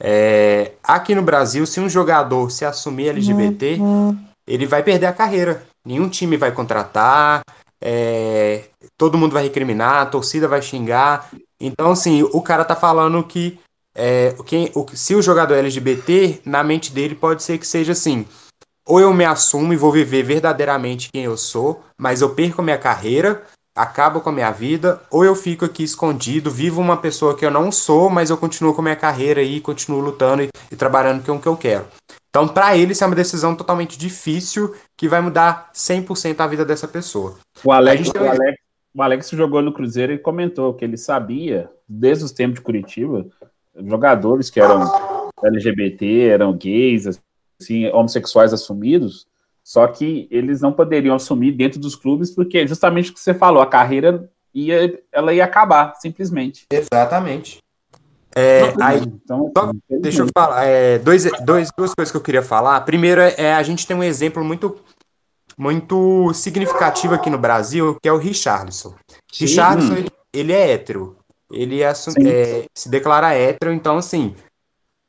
[0.00, 3.78] É, aqui no Brasil, se um jogador se assumir LGBT,
[4.46, 5.66] ele vai perder a carreira.
[5.84, 7.42] Nenhum time vai contratar,
[7.80, 8.64] é,
[8.96, 11.30] todo mundo vai recriminar, a torcida vai xingar.
[11.60, 13.58] Então, assim, o cara tá falando que
[13.94, 17.92] é, quem, o, se o jogador é LGBT, na mente dele pode ser que seja
[17.92, 18.26] assim:
[18.86, 22.64] ou eu me assumo e vou viver verdadeiramente quem eu sou, mas eu perco a
[22.64, 23.42] minha carreira,
[23.74, 27.50] acabo com a minha vida, ou eu fico aqui escondido, vivo uma pessoa que eu
[27.50, 31.24] não sou, mas eu continuo com a minha carreira e continuo lutando e, e trabalhando
[31.24, 31.86] com o que eu quero.
[32.34, 36.64] Então, para ele, isso é uma decisão totalmente difícil que vai mudar 100% a vida
[36.64, 37.38] dessa pessoa.
[37.62, 38.58] O Alex, o, Alex,
[38.92, 43.24] o Alex jogou no Cruzeiro e comentou que ele sabia, desde os tempos de Curitiba,
[43.86, 47.06] jogadores que eram LGBT, eram gays,
[47.60, 49.28] assim, homossexuais assumidos,
[49.62, 53.62] só que eles não poderiam assumir dentro dos clubes, porque justamente o que você falou,
[53.62, 56.64] a carreira ia, ela ia acabar, simplesmente.
[56.68, 57.58] Exatamente.
[58.34, 62.22] É, aí, Então, Só assim, Deixa eu falar, é, dois, dois, duas coisas que eu
[62.22, 62.80] queria falar.
[62.80, 64.76] Primeiro é, é, a gente tem um exemplo muito,
[65.56, 68.94] muito significativo aqui no Brasil, que é o Richarlison.
[69.32, 69.44] Sim.
[69.44, 71.16] Richarlison, ele, ele é hétero.
[71.50, 74.34] Ele é é, se declara hétero, então assim,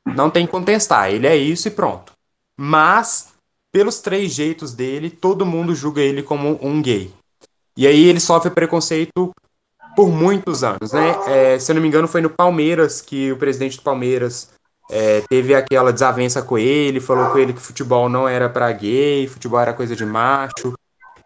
[0.06, 1.10] não tem que contestar.
[1.10, 2.12] Ele é isso e pronto.
[2.56, 3.32] Mas,
[3.72, 7.12] pelos três jeitos dele, todo mundo julga ele como um gay.
[7.76, 9.32] E aí ele sofre preconceito
[9.96, 11.16] por muitos anos, né?
[11.26, 14.52] É, se eu não me engano, foi no Palmeiras que o presidente do Palmeiras
[14.90, 19.26] é, teve aquela desavença com ele, falou com ele que futebol não era pra gay,
[19.26, 20.74] futebol era coisa de macho.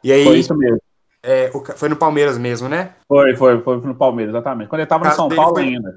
[0.03, 0.81] E aí, foi isso mesmo.
[1.23, 2.93] é, o foi no Palmeiras mesmo, né?
[3.09, 4.69] Foi, foi, foi no Palmeiras, exatamente.
[4.69, 5.97] Quando ele estava no São Paulo foi- ainda.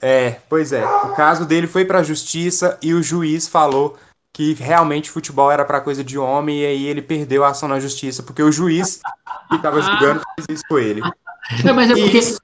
[0.00, 0.84] É, pois é.
[0.84, 3.96] O caso dele foi pra justiça e o juiz falou
[4.34, 7.78] que realmente futebol era pra coisa de homem e aí ele perdeu a ação na
[7.78, 9.00] justiça, porque o juiz
[9.50, 11.02] que tava julgando fez isso com ele.
[11.64, 12.18] Não, mas é porque.
[12.18, 12.40] Isso,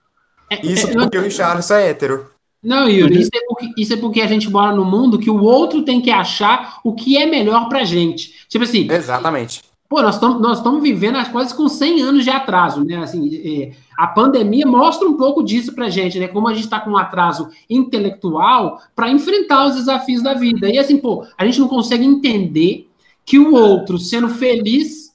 [0.50, 2.30] é- isso é- porque o Richarlison é hétero.
[2.62, 5.40] Não, Yuri, isso é, porque, isso é porque a gente mora num mundo que o
[5.40, 8.34] outro tem que achar o que é melhor pra gente.
[8.48, 9.62] Tipo assim, Exatamente.
[9.88, 12.96] Pô, nós estamos nós estamos vivendo as coisas com 100 anos de atraso, né?
[12.96, 16.28] Assim, é, a pandemia mostra um pouco disso pra gente, né?
[16.28, 20.68] Como a gente está com um atraso intelectual para enfrentar os desafios da vida.
[20.68, 22.86] E assim, pô, a gente não consegue entender
[23.24, 25.12] que o outro sendo feliz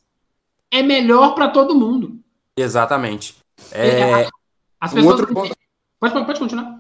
[0.72, 2.18] é melhor para todo mundo.
[2.58, 3.36] Exatamente.
[3.74, 4.28] É,
[4.80, 5.20] As um pessoas.
[5.20, 5.56] outro ponto-
[6.00, 6.80] Pode, pode continuar.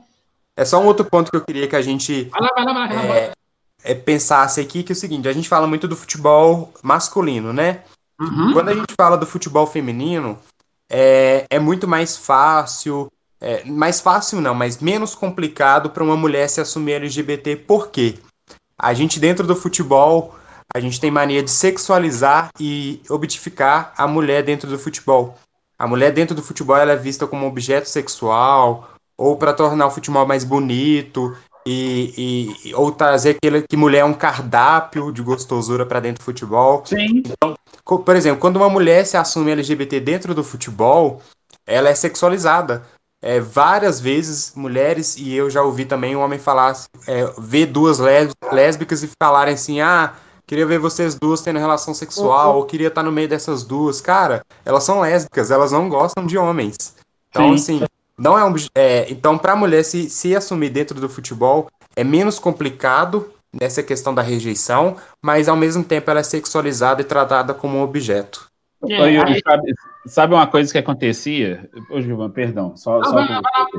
[0.58, 2.74] é só um outro ponto que eu queria que a gente vai lá, vai lá.
[2.88, 3.16] vai lá.
[3.16, 3.34] é,
[3.84, 7.82] é, pensasse aqui, que é o seguinte, a gente fala muito do futebol masculino, né?
[8.20, 8.54] Uhum.
[8.54, 10.38] Quando a gente fala do futebol feminino,
[10.90, 16.48] é, é muito mais fácil, é, mais fácil não, mas menos complicado para uma mulher
[16.50, 17.56] se assumir LGBT.
[17.56, 18.20] Por quê?
[18.78, 20.36] A gente dentro do futebol,
[20.74, 25.38] a gente tem mania de sexualizar e objetificar a mulher dentro do futebol.
[25.84, 29.92] A mulher dentro do futebol ela é vista como objeto sexual ou para tornar o
[29.92, 31.36] futebol mais bonito
[31.68, 36.26] e, e- ou trazer aquele que mulher é um cardápio de gostosura para dentro do
[36.26, 36.86] futebol.
[36.86, 37.22] Sim.
[37.84, 41.22] Co- Por exemplo, quando uma mulher se assume LGBT dentro do futebol,
[41.68, 42.86] ela é sexualizada.
[43.22, 48.00] É, várias vezes, mulheres, e eu já ouvi também um homem falar, é, ver duas
[48.00, 50.14] lés- lésbicas e falarem assim: ah,
[50.46, 54.02] queria ver vocês duas tendo relação sexual, ou queria estar no meio dessas duas.
[54.02, 56.96] Cara, elas são lésbicas, elas não gostam de homens.
[57.30, 57.80] Então, Sim.
[57.80, 58.54] assim, não é um.
[58.76, 63.84] é, então, para a mulher se, se assumir dentro do futebol, é menos complicado nessa
[63.84, 68.48] questão da rejeição, mas ao mesmo tempo ela é sexualizada e tratada como um objeto.
[68.90, 69.74] É, aí- sabe,
[70.08, 71.70] sabe uma coisa que acontecia?
[71.90, 73.26] Ô, Gilvan, perdão, só, Ah, só pra-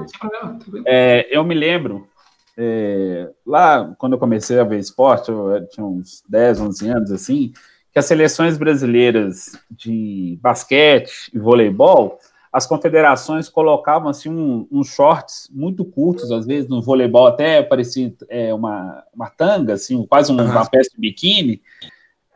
[0.07, 0.85] sem problema, tranquilo.
[0.87, 2.09] É, eu me lembro,
[2.57, 7.53] é, lá quando eu comecei a ver esporte, eu tinha uns 10, 11 anos, assim,
[7.93, 12.19] que as seleções brasileiras de basquete e voleibol,
[12.53, 18.15] as confederações colocavam assim, um- uns shorts muito curtos, às vezes no voleibol até parecia
[18.29, 21.61] é, uma, uma tanga, assim, quase um- uma peça de biquíni,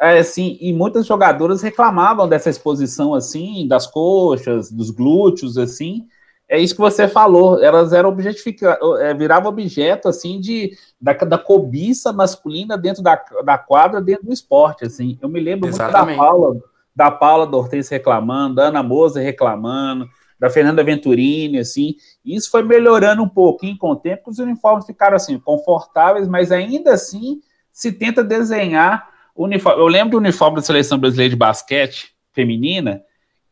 [0.00, 6.06] é, assim, e muitas jogadoras reclamavam dessa exposição assim, das coxas, dos glúteos, assim,
[6.48, 8.78] é isso que você falou, elas eram objetificadas,
[9.18, 14.84] viravam objeto, assim, de, da, da cobiça masculina dentro da, da quadra, dentro do esporte,
[14.84, 15.18] assim.
[15.20, 16.16] Eu me lembro muito da Exatamente.
[16.16, 16.56] Paula,
[16.96, 20.08] da Paula Dortez reclamando, da Ana Moza reclamando,
[20.40, 25.16] da Fernanda Venturini, assim, isso foi melhorando um pouquinho com o tempo, os uniformes ficaram,
[25.16, 29.82] assim, confortáveis, mas ainda assim se tenta desenhar o uniforme.
[29.82, 33.02] Eu lembro do uniforme da Seleção Brasileira de Basquete feminina,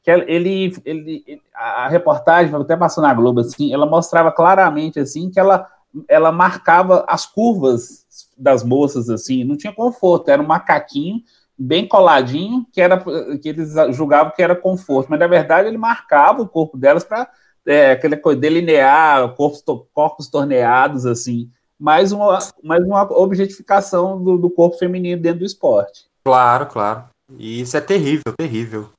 [0.07, 5.40] que ele, ele, a reportagem até passou na Globo assim, ela mostrava claramente assim que
[5.40, 5.69] ela
[6.09, 8.07] ela marcava as curvas
[8.38, 11.23] das moças assim, não tinha conforto, era um macaquinho
[11.59, 13.03] bem coladinho que era
[13.42, 17.29] que eles julgavam que era conforto, mas na verdade ele marcava o corpo delas para
[17.66, 24.51] é, aquela coisa delinear corpos, corpos torneados assim, mais uma mais uma objetificação do, do
[24.51, 26.07] corpo feminino dentro do esporte.
[26.23, 27.05] Claro, claro.
[27.37, 28.90] E isso é terrível, terrível.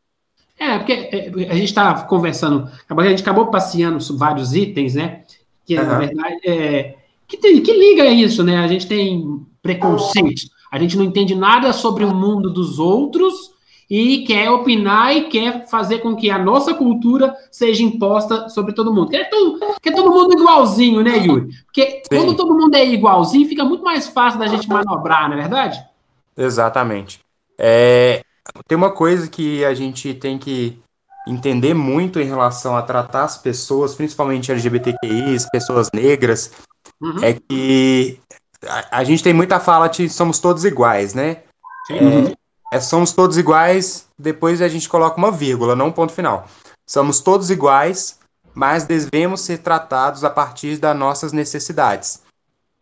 [0.59, 5.21] É, porque é, a gente está conversando, a gente acabou passeando vários itens, né?
[5.65, 5.99] Que, na Aham.
[5.99, 6.95] verdade, é,
[7.27, 8.57] que, tem- que liga isso, né?
[8.57, 13.51] A gente tem preconceitos, a gente não entende nada sobre o mundo dos outros
[13.89, 18.93] e quer opinar e quer fazer com que a nossa cultura seja imposta sobre todo
[18.93, 19.09] mundo.
[19.09, 21.49] Quer todo, quer todo mundo igualzinho, né, Yuri?
[21.65, 22.17] Porque Sim.
[22.17, 25.79] quando todo mundo é igualzinho, fica muito mais fácil da gente manobrar, não é verdade?
[26.35, 27.19] Exatamente.
[27.57, 28.21] É,
[28.67, 30.79] tem uma coisa que a gente tem que
[31.27, 36.51] entender muito em relação a tratar as pessoas, principalmente LGBTQIs, pessoas negras,
[37.01, 37.23] Uhum.
[37.23, 38.19] é que
[38.65, 41.43] a, a gente tem muita fala de somos todos iguais, né?
[41.91, 46.47] É, é somos todos iguais, depois a gente coloca uma vírgula, não um ponto final.
[46.85, 48.19] Somos todos iguais,
[48.53, 52.21] mas devemos ser tratados a partir das nossas necessidades.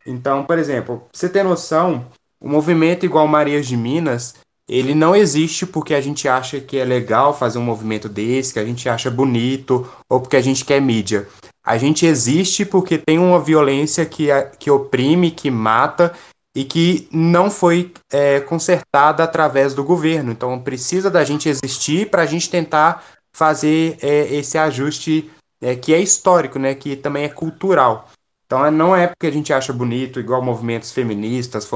[0.06, 2.06] Então, por exemplo, você ter noção,
[2.40, 4.36] o movimento Igual Marias de Minas,
[4.68, 8.60] ele não existe porque a gente acha que é legal fazer um movimento desse, que
[8.60, 11.28] a gente acha bonito, ou porque a gente quer mídia.
[11.64, 14.28] A gente existe porque tem uma violência que,
[14.60, 16.14] que oprime, que mata
[16.56, 20.32] e que não foi é, consertada através do governo.
[20.32, 23.04] Então precisa da gente existir para a gente tentar
[23.36, 25.30] fazer é, esse ajuste
[25.62, 26.74] é, que é histórico, né?
[26.74, 28.10] Que também é cultural.
[28.46, 31.70] Então é- não é porque a gente acha bonito, igual movimentos feministas,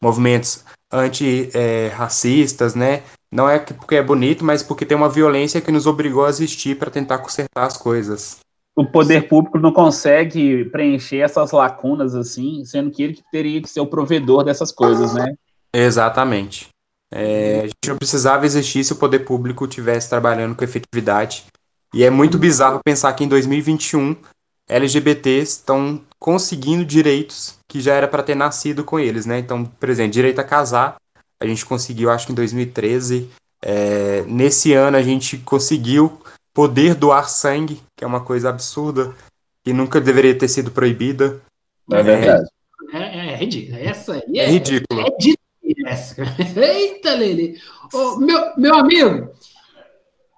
[0.00, 3.02] movimentos antirracistas, né?
[3.32, 6.28] Não é que- porque é bonito, mas porque tem uma violência que nos obrigou a
[6.28, 8.38] existir para tentar consertar as coisas.
[8.78, 13.70] o poder público não consegue preencher essas lacunas assim, sendo que ele que teria que
[13.70, 15.34] ser o provedor dessas coisas, né?
[15.72, 16.68] Exatamente.
[17.10, 21.44] É, a gente não precisava existir se o poder público estivesse trabalhando com efetividade.
[21.94, 24.14] E é muito bizarro pensar que em 2021
[24.68, 29.38] LGBTs estão conseguindo direitos que já era para ter nascido com eles, né?
[29.38, 30.96] Então, por exemplo, direito a casar,
[31.40, 33.28] a gente conseguiu, acho que em 2013,
[33.62, 36.20] É, nesse ano a gente conseguiu
[36.52, 39.14] poder doar sangue, que é uma coisa absurda,
[39.64, 41.40] que nunca deveria ter sido proibida.
[41.90, 42.46] É verdade.
[42.92, 43.78] É, é, é ridículo.
[43.78, 45.00] Essa aí É é, ridículo.
[45.00, 45.34] é de
[45.86, 46.16] essa.
[46.56, 47.58] Eita, Lele.
[47.92, 49.30] Ô, meu, meu amigo,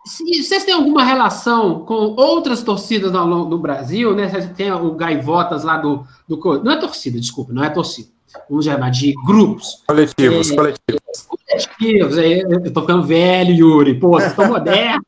[0.08, 4.28] se- vocês têm alguma relação com outras torcidas ao longo do Brasil, né?
[4.28, 6.62] Vocês têm o Gaivotas lá do, do.
[6.64, 8.08] Não é torcida, desculpa, não é torcida.
[8.50, 9.82] Vamos chamar de grupos.
[9.86, 10.54] Coletivos, É.
[10.56, 11.00] coletivos.
[11.28, 12.18] coletivos.
[12.18, 13.94] Aí eu tô ficando velho, Yuri.
[13.98, 15.02] Pô, vocês estão modernos.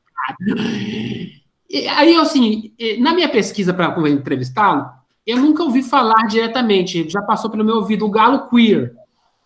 [1.96, 4.86] Aí, assim, na minha pesquisa para entrevistá-lo,
[5.26, 7.08] eu nunca ouvi falar diretamente.
[7.08, 8.94] Já passou pelo meu ouvido o Galo Queer.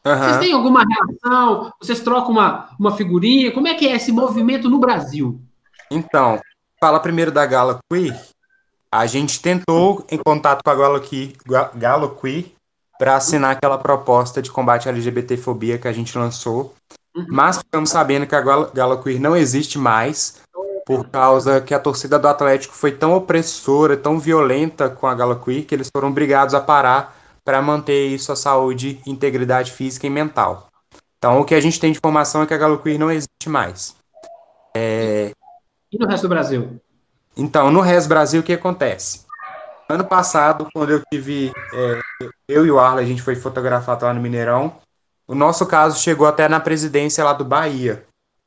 [0.03, 0.39] Vocês Aham.
[0.41, 1.73] têm alguma relação?
[1.81, 3.51] Vocês trocam uma, uma figurinha?
[3.53, 5.41] Como é que é esse movimento no Brasil?
[5.91, 6.41] Então,
[6.81, 8.19] fala primeiro da Galo Queer.
[8.91, 11.33] A gente tentou em contato com a Galo Queer,
[11.75, 12.53] Galo Queer
[12.99, 16.75] para assinar aquela proposta de combate à LGBTfobia que a gente lançou,
[17.29, 20.41] mas ficamos sabendo que a Galo, Galo Queer não existe mais
[20.87, 25.41] por causa que a torcida do Atlético foi tão opressora, tão violenta com a Galo
[25.41, 30.11] Queer que eles foram obrigados a parar para manter isso a saúde, integridade física e
[30.11, 30.69] mental.
[31.19, 33.49] Então, o que a gente tem de informação é que a Galo Queer não existe
[33.49, 33.97] mais.
[35.95, 36.81] E no resto do Brasil?
[37.37, 39.21] Então, no Res Brasil, o que acontece?
[39.89, 41.53] Ano passado, quando eu tive.
[41.73, 42.01] é,
[42.49, 44.75] eu e o Arla, a gente foi fotografado lá no Mineirão.
[45.29, 48.05] O nosso caso chegou até na presidência lá do Bahia.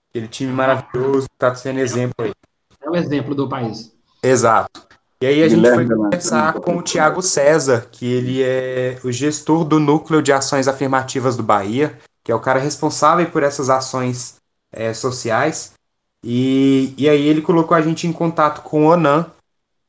[0.09, 2.33] Aquele time maravilhoso, que tá sendo exemplo aí.
[2.81, 3.93] É o exemplo do país.
[4.21, 4.85] Exato.
[5.21, 9.63] E aí a gente foi conversar com o Tiago César, que ele é o gestor
[9.63, 14.35] do Núcleo de Ações Afirmativas do Bahia, que é o cara responsável por essas ações
[14.69, 15.76] é, sociais.
[16.23, 19.25] E, e aí ele colocou a gente em contato com o Onan.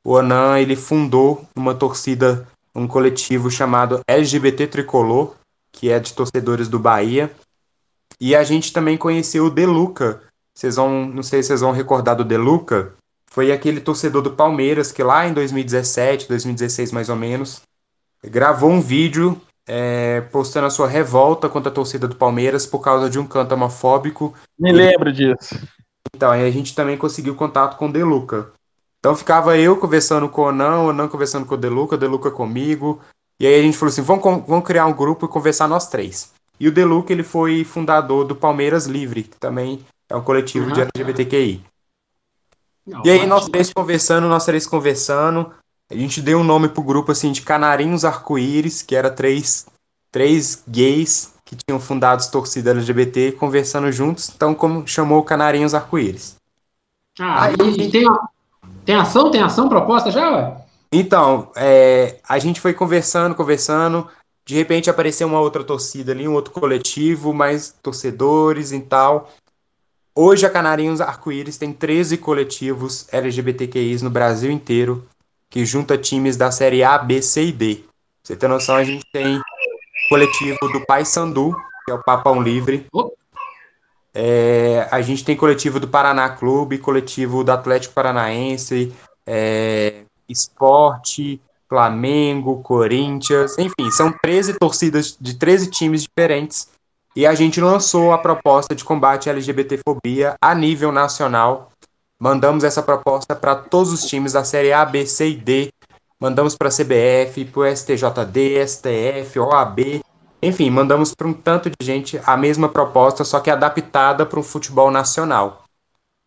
[0.05, 5.35] O Onan, ele fundou uma torcida, um coletivo chamado LGBT Tricolor,
[5.73, 7.31] que é de torcedores do Bahia.
[8.21, 10.23] E a gente também conheceu o Deluca.
[10.55, 12.93] Vocês vão, não sei se vocês vão recordar do Deluca,
[13.31, 17.63] foi aquele torcedor do Palmeiras que lá em 2017, 2016 mais ou menos,
[18.25, 23.09] gravou um vídeo é, postando a sua revolta contra a torcida do Palmeiras por causa
[23.09, 24.35] de um canto homofóbico.
[24.59, 25.55] Me lembro disso.
[26.19, 28.51] Então, aí a gente também conseguiu contato com o Deluca.
[28.99, 32.29] Então ficava eu conversando com o Onan, o Onan conversando com o Deluca, o Deluca
[32.29, 33.01] comigo.
[33.39, 36.33] E aí a gente falou assim, vamos, vamos criar um grupo e conversar nós três.
[36.59, 39.79] E o Deluca, ele foi fundador do Palmeiras Livre, que também
[40.11, 40.89] é um coletivo de Uhum.
[40.93, 41.63] LGBTQI.
[43.05, 45.53] E aí nós três conversando, nós três conversando,
[45.89, 49.67] a gente deu um nome pro grupo assim de Canarinhos Arco-Íris, que era três,
[50.11, 56.37] três gays que tinham fundado torcida LGBT conversando juntos, então como chamou Canarinhos Arco-Íris.
[57.19, 58.05] Ah, Aí- e, e tem,
[58.85, 59.31] tem ação?
[59.31, 60.31] Tem ação proposta já?
[60.31, 60.57] Ué?
[60.93, 64.07] Então, é, a gente foi conversando, conversando,
[64.45, 69.33] de repente apareceu uma outra torcida ali, um outro coletivo, mais torcedores e tal.
[70.15, 75.07] Hoje a Canarinhos Arco-Íris tem 13 coletivos LGBTQIs no Brasil inteiro,
[75.49, 77.75] que junta times da série A, B, C e D.
[77.77, 77.85] Pra
[78.23, 79.41] você ter noção, a gente tem
[80.09, 82.87] coletivo do Pai Sandu, que é o Papão Livre.
[84.15, 88.93] É, a gente tem coletivo do Paraná Clube, coletivo do Atlético Paranaense,
[89.27, 96.69] é, Esporte, Flamengo, Corinthians, enfim, são 13 torcidas de 13 times diferentes.
[97.15, 101.71] E a gente lançou a proposta de combate à LGBTfobia a nível nacional.
[102.19, 105.69] Mandamos essa proposta para todos os times da série A, B, C e D.
[106.21, 110.01] Mandamos para a CBF, para o STJD, STF, OAB.
[110.43, 114.43] Enfim, mandamos para um tanto de gente a mesma proposta, só que adaptada para o
[114.43, 115.65] futebol nacional.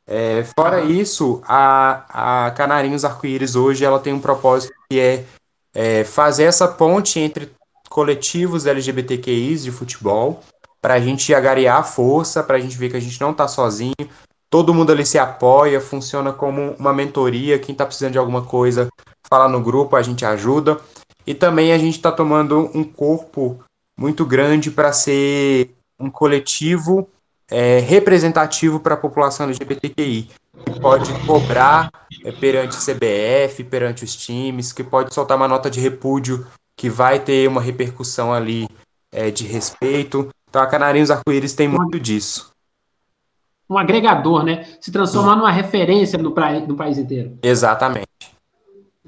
[0.08, 5.26] É, fora isso, a, a Canarinhos Arco-Íris hoje ela tem um propósito que é,
[5.74, 7.52] é fazer essa ponte entre
[7.90, 10.42] coletivos LGBTQIs de futebol,
[10.82, 13.94] para a gente agariar força, para a gente ver que a gente não está sozinho,
[14.50, 18.90] todo mundo ali se apoia, funciona como uma mentoria, quem está precisando de alguma coisa,
[19.32, 20.78] fala no grupo, a gente ajuda.
[21.26, 23.64] E também a gente está tomando um corpo
[23.98, 27.08] muito grande para ser um coletivo
[27.50, 30.30] é, representativo para a população LGBTQI,
[30.66, 31.90] que pode cobrar
[32.26, 37.20] é, perante CBF, perante os times, que pode soltar uma nota de repúdio que vai
[37.20, 38.68] ter uma repercussão ali
[39.12, 40.30] é, de respeito.
[40.50, 42.52] Então a Canarinhos Arco-Íris tem muito disso.
[43.70, 44.66] Um agregador, né?
[44.82, 47.38] Se transformar numa referência no, pra, no país inteiro.
[47.42, 48.08] Exatamente.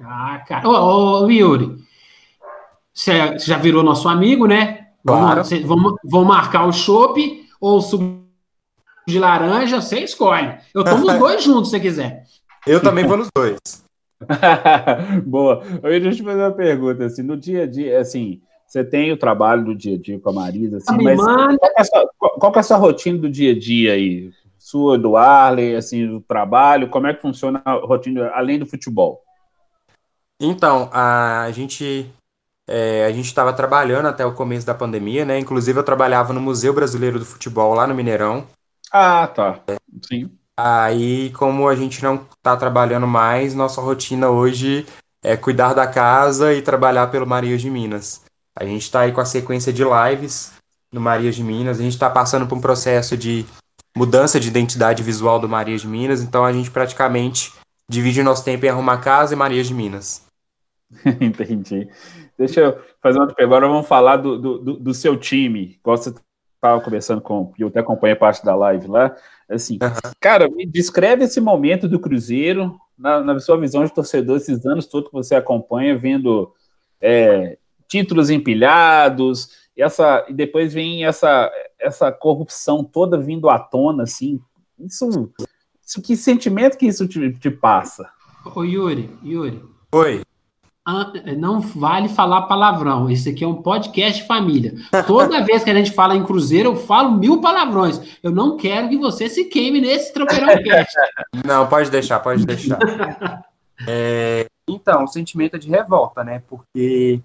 [0.01, 0.67] Ah, cara.
[0.67, 1.75] Ô, ô, Yuri,
[2.93, 4.87] você já virou nosso amigo, né?
[5.05, 5.43] Claro.
[5.43, 7.19] Vamos, vamos, vamos marcar o chopp
[7.59, 8.23] ou o suco
[9.07, 10.57] de laranja, você escolhe.
[10.73, 12.23] Eu tomo os dois juntos, se você quiser.
[12.65, 13.59] Eu também vou nos dois.
[15.25, 15.61] Boa.
[15.81, 19.17] Eu ia te fazer uma pergunta, assim, no dia a dia, assim, você tem o
[19.17, 21.57] trabalho do dia a dia com a Marisa, assim, mas manda.
[21.57, 23.59] qual que, é a sua, qual- qual que é a sua rotina do dia a
[23.59, 24.31] dia aí?
[24.57, 26.87] sua, do Arley, assim, do trabalho?
[26.89, 29.21] Como é que funciona a rotina além do futebol?
[30.39, 32.11] Então, a gente
[32.67, 35.37] é, a gente estava trabalhando até o começo da pandemia, né?
[35.37, 38.47] Inclusive eu trabalhava no Museu Brasileiro do Futebol lá no Mineirão.
[38.91, 39.59] Ah, tá.
[40.07, 40.31] Sim.
[40.55, 44.85] Aí, como a gente não está trabalhando mais, nossa rotina hoje
[45.23, 48.21] é cuidar da casa e trabalhar pelo Marias de Minas.
[48.55, 50.53] A gente está aí com a sequência de lives
[50.91, 51.79] no Marias de Minas.
[51.79, 53.45] A gente está passando por um processo de
[53.95, 57.53] mudança de identidade visual do Marias de Minas, então a gente praticamente
[57.89, 60.25] divide nosso tempo em arrumar casa e Marias de Minas.
[61.21, 61.87] Entendi.
[62.37, 63.43] Deixa eu fazer uma pergunta.
[63.43, 65.79] Agora vamos falar do, do, do seu time.
[65.83, 66.13] Você
[66.55, 69.15] estava conversando com, eu até acompanhei parte da live lá.
[69.49, 70.11] Assim, uhum.
[70.19, 74.87] cara, me descreve esse momento do Cruzeiro, na, na, sua visão de torcedor, esses anos
[74.87, 76.53] todos que você acompanha, vendo
[77.01, 77.57] é,
[77.87, 84.39] títulos empilhados, e, essa, e depois vem essa, essa corrupção toda vindo à tona, assim.
[84.79, 85.31] Isso
[86.01, 88.09] que sentimento que isso te, te passa?
[88.55, 89.63] Ô, Yuri, Yuri.
[89.93, 90.21] Oi.
[91.37, 93.09] Não vale falar palavrão.
[93.09, 94.75] Esse aqui é um podcast de família.
[95.07, 98.01] Toda vez que a gente fala em Cruzeiro, eu falo mil palavrões.
[98.21, 100.93] Eu não quero que você se queime nesse tropeirão cast.
[101.45, 102.79] Não, pode deixar, pode deixar.
[103.87, 106.41] É, então, o sentimento é de revolta, né?
[106.47, 107.19] Porque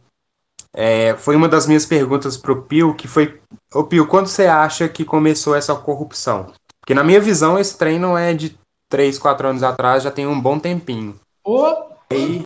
[0.74, 3.40] é, foi uma das minhas perguntas pro Pio, que foi,
[3.72, 6.52] ô Pio, quando você acha que começou essa corrupção?
[6.89, 8.59] Porque na minha visão, esse treino é de
[8.89, 11.20] 3, 4 anos atrás, já tem um bom tempinho.
[11.45, 11.84] Oh.
[12.11, 12.43] E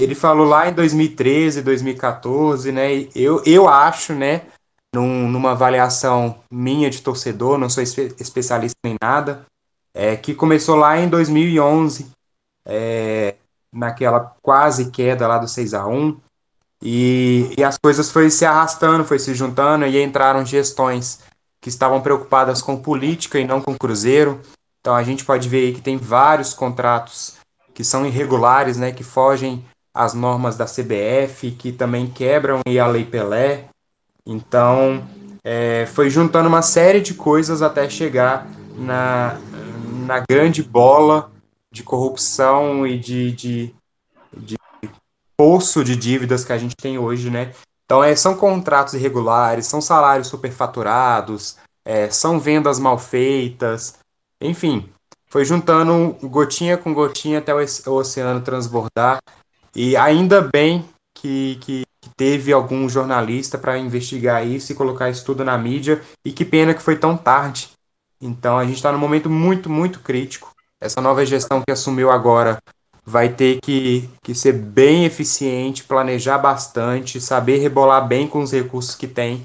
[0.00, 3.06] ele falou lá em 2013, 2014, né?
[3.14, 4.46] Eu, eu acho, né?
[4.94, 9.44] Num, numa avaliação minha de torcedor, não sou espe especialista em nada,
[9.92, 12.10] é, que começou lá em 2011,
[12.66, 13.34] é,
[13.70, 16.18] naquela quase queda lá do 6 a 1
[16.82, 21.20] e, e as coisas foi se arrastando, foi se juntando, e entraram gestões
[21.62, 24.40] que estavam preocupadas com política e não com Cruzeiro.
[24.80, 27.36] Então a gente pode ver aí que tem vários contratos
[27.72, 33.04] que são irregulares, né, que fogem às normas da CBF, que também quebram a Lei
[33.04, 33.66] Pelé.
[34.26, 35.06] Então
[35.44, 38.46] é, foi juntando uma série de coisas até chegar
[38.76, 39.38] na,
[40.04, 41.30] na grande bola
[41.70, 43.74] de corrupção e de, de,
[44.36, 44.56] de
[45.36, 47.52] poço de dívidas que a gente tem hoje, né?
[47.92, 53.98] Então, é, são contratos irregulares, são salários superfaturados, é, são vendas mal feitas,
[54.40, 54.88] enfim,
[55.26, 59.18] foi juntando gotinha com gotinha até o oceano transbordar.
[59.76, 65.26] E ainda bem que, que, que teve algum jornalista para investigar isso e colocar isso
[65.26, 66.00] tudo na mídia.
[66.24, 67.72] E que pena que foi tão tarde.
[68.18, 70.50] Então a gente está num momento muito, muito crítico.
[70.80, 72.56] Essa nova gestão que assumiu agora
[73.04, 78.94] vai ter que, que ser bem eficiente, planejar bastante, saber rebolar bem com os recursos
[78.94, 79.44] que tem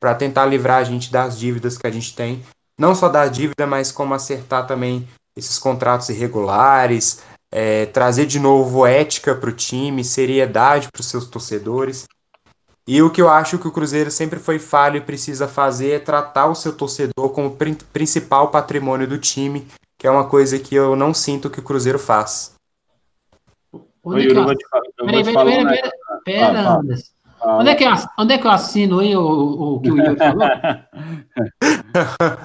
[0.00, 2.42] para tentar livrar a gente das dívidas que a gente tem.
[2.78, 8.86] Não só da dívida, mas como acertar também esses contratos irregulares, é, trazer de novo
[8.86, 12.04] ética para o time, seriedade para os seus torcedores.
[12.86, 15.98] E o que eu acho que o Cruzeiro sempre foi falho e precisa fazer é
[15.98, 17.56] tratar o seu torcedor como
[17.92, 19.66] principal patrimônio do time,
[19.98, 22.53] que é uma coisa que eu não sinto que o Cruzeiro faz.
[24.04, 24.44] Onde é que eu...
[24.44, 25.90] Peraí, peraí, peraí, peraí.
[26.24, 27.14] Pera, Anderson.
[27.46, 30.16] Onde é, que eu, onde é que eu assino aí o, o que o Yuri
[30.16, 30.48] falou?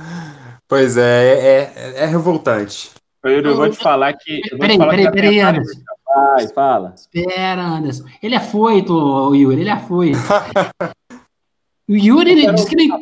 [0.67, 2.91] pois é, é, é, é revoltante.
[3.25, 4.41] Yuri, eu vou te falar que.
[4.57, 5.79] Peraí, peraí, peraí, Anderson.
[6.05, 6.93] Vai, fala.
[6.95, 8.03] Espera, Anderson.
[8.21, 10.19] Ele é foito, o Yuri, ele é foito.
[11.87, 12.99] o Yuri diz que não,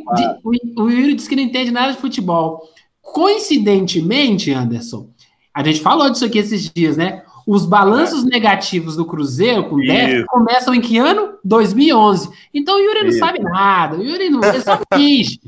[0.78, 2.62] o Yuri diz que não entende nada de futebol.
[3.02, 5.10] Coincidentemente, Anderson,
[5.54, 7.24] a gente falou disso aqui esses dias, né?
[7.48, 8.28] Os balanços é.
[8.28, 11.36] negativos do Cruzeiro com déficit começam em que ano?
[11.46, 12.30] 2011.
[12.54, 13.20] Então o Yuri não Isso.
[13.20, 13.96] sabe nada.
[13.96, 15.40] O Yuri não ele só finge.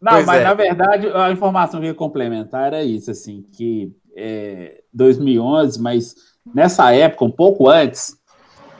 [0.00, 0.44] Não, pois mas é.
[0.44, 6.14] na verdade a informação que eu ia complementar era isso, assim, que é, 2011, mas
[6.54, 8.16] nessa época, um pouco antes,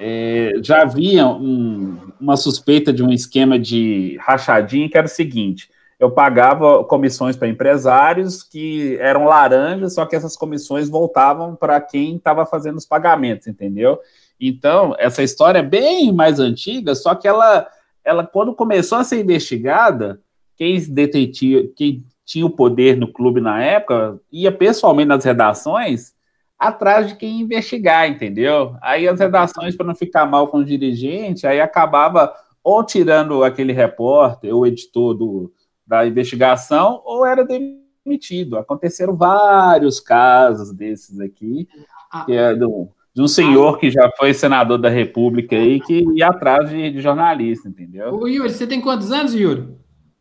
[0.01, 5.69] é, já havia um, uma suspeita de um esquema de rachadinha que era o seguinte:
[6.05, 12.17] eu pagava comissões para empresários que eram laranjas, só que essas comissões voltavam para quem
[12.17, 13.99] estava fazendo os pagamentos, entendeu?
[14.39, 17.67] Então, essa história é bem mais antiga, só que ela,
[18.05, 20.21] ela quando começou a ser investigada,
[20.57, 26.13] quem detetia, quem tinha o poder no clube na época, ia pessoalmente nas redações
[26.59, 28.77] atrás de quem investigar, entendeu?
[28.83, 32.31] Aí as redações, para não ficar mal com o dirigente, aí acabava
[32.63, 35.53] ou tirando aquele repórter, ou editor do,
[35.87, 38.57] da investigação ou era demitido.
[38.57, 41.69] Aconteceram vários casos desses aqui,
[42.27, 46.29] que é do, de um senhor que já foi senador da República aí, que ia
[46.29, 48.15] atrás de, de jornalista, entendeu?
[48.15, 49.69] Ô, Yuri, você tem quantos anos, Yuri?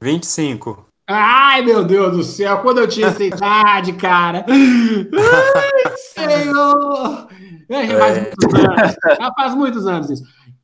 [0.01, 0.85] 25.
[1.07, 4.45] Ai, meu Deus do céu, quando eu tinha essa idade, cara.
[4.47, 7.27] Ai, senhor!
[7.67, 10.23] É, já faz, muitos anos, já faz muitos anos isso.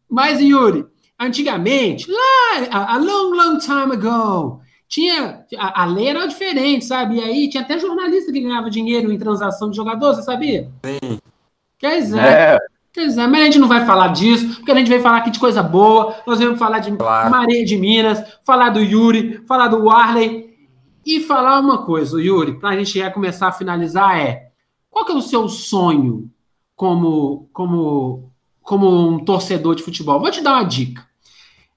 [0.09, 0.85] Mas, Yuri,
[1.19, 5.45] antigamente, lá, a long, long time ago, tinha.
[5.57, 7.17] A, a lei era diferente, sabe?
[7.17, 10.69] E aí tinha até jornalista que ganhava dinheiro em transação de jogador, você sabia?
[10.83, 11.19] Sim.
[11.77, 12.19] Quer dizer.
[12.19, 12.57] É.
[12.91, 15.29] Quer dizer, mas a gente não vai falar disso, porque a gente veio falar aqui
[15.29, 16.15] de coisa boa.
[16.25, 17.29] Nós vamos falar de Claro.
[17.29, 20.49] Maria de Minas, falar do Yuri, falar do Warley
[21.05, 24.49] e falar uma coisa, Yuri, para a gente já começar a finalizar é
[24.89, 26.29] qual que é o seu sonho
[26.75, 28.31] como como
[28.61, 30.19] como um torcedor de futebol?
[30.19, 31.07] Vou te dar uma dica.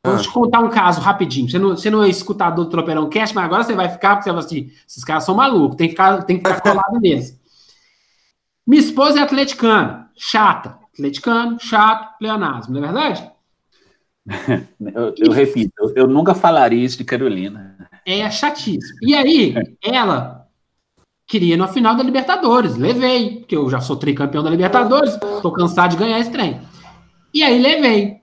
[0.05, 0.18] Vou Ah.
[0.18, 1.48] te contar um caso rapidinho.
[1.48, 4.28] Você não, você não é escutador do Tropeirão Cast, mas agora você vai ficar, porque
[4.28, 7.40] você vai assim, esses caras são malucos, tem que ficar, tem que ficar colado neles.
[8.66, 10.78] Minha esposa é atleticana, chata.
[10.92, 13.30] Atleticano, chato, pleonasmo, não é verdade?
[14.94, 17.76] Eu, eu repito, eu, eu nunca falaria isso de Carolina.
[18.07, 18.94] É chatice.
[19.03, 20.46] E aí, ela
[21.26, 22.76] queria ir na final da Libertadores.
[22.76, 26.61] Levei, porque eu já sou tricampeão da Libertadores, tô cansado de ganhar esse trem.
[27.34, 28.21] E aí levei.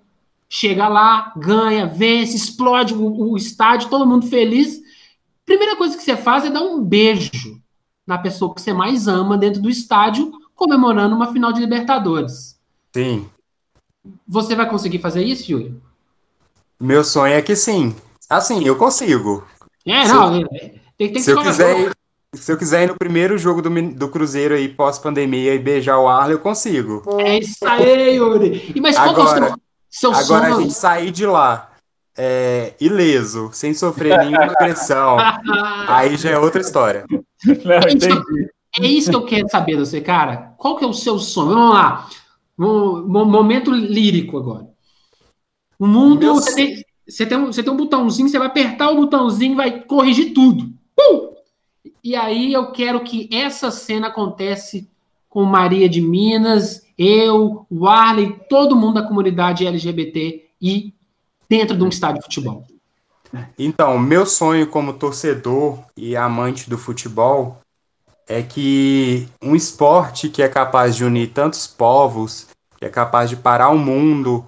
[0.51, 4.81] Chega lá, ganha, vence, explode o, o estádio, todo mundo feliz.
[5.45, 7.61] Primeira coisa que você faz é dar um beijo
[8.05, 12.59] na pessoa que você mais ama dentro do estádio, comemorando uma final de Libertadores.
[12.91, 13.29] Sim.
[14.27, 15.79] Você vai conseguir fazer isso, Yuri?
[16.79, 17.95] Meu sonho é que sim.
[18.27, 19.45] Assim, eu consigo.
[19.85, 21.91] É, Se não, é, tem, tem que Se eu quiser ir,
[22.33, 26.07] se eu quiser ir no primeiro jogo do, do Cruzeiro aí pós-pandemia e beijar o
[26.07, 27.03] Arley, eu consigo.
[27.19, 28.71] É isso aí, Yuri.
[28.75, 29.57] E, mas qual que é o Agora- seu,
[29.89, 31.71] seu Agora a gente sair de lá
[32.17, 35.17] é, ileso, sem sofrer nenhuma agressão,
[35.87, 37.05] aí já é outra história.
[37.09, 38.49] Não, entendi.
[38.77, 40.53] É isso que eu quero saber de você, cara.
[40.57, 41.49] Qual que é o seu sonho?
[41.49, 42.09] Vamos lá.
[42.57, 44.67] Um, mo- momento lírico agora.
[45.79, 46.19] O mundo.
[46.19, 49.53] Meu Você tem, você, tem um, você tem um botãozinho, você vai apertar o botãozinho
[49.53, 50.71] e vai corrigir tudo.
[50.95, 51.33] Pum!
[52.03, 54.89] E aí eu quero que essa cena acontece
[55.29, 60.93] com Maria de Minas, eu, o Arley, todo mundo da comunidade LGBT e
[61.47, 62.65] dentro de um estádio de futebol.
[63.57, 67.59] Então, meu sonho como torcedor e amante do futebol
[68.27, 73.35] é que um esporte que é capaz de unir tantos povos, que é capaz de
[73.35, 74.45] parar o mundo,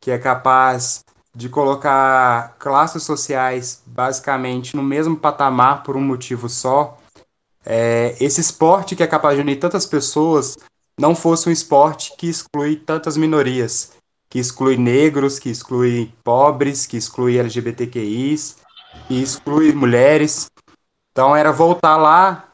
[0.00, 1.04] que é capaz
[1.34, 6.98] de colocar classes sociais basicamente no mesmo patamar por um motivo só,
[7.64, 10.56] é, esse esporte que é capaz de unir tantas pessoas
[10.98, 13.92] não fosse um esporte que exclui tantas minorias,
[14.28, 18.56] que exclui negros, que exclui pobres, que exclui LGBTQIs,
[19.06, 20.50] que exclui mulheres.
[21.12, 22.48] Então era voltar lá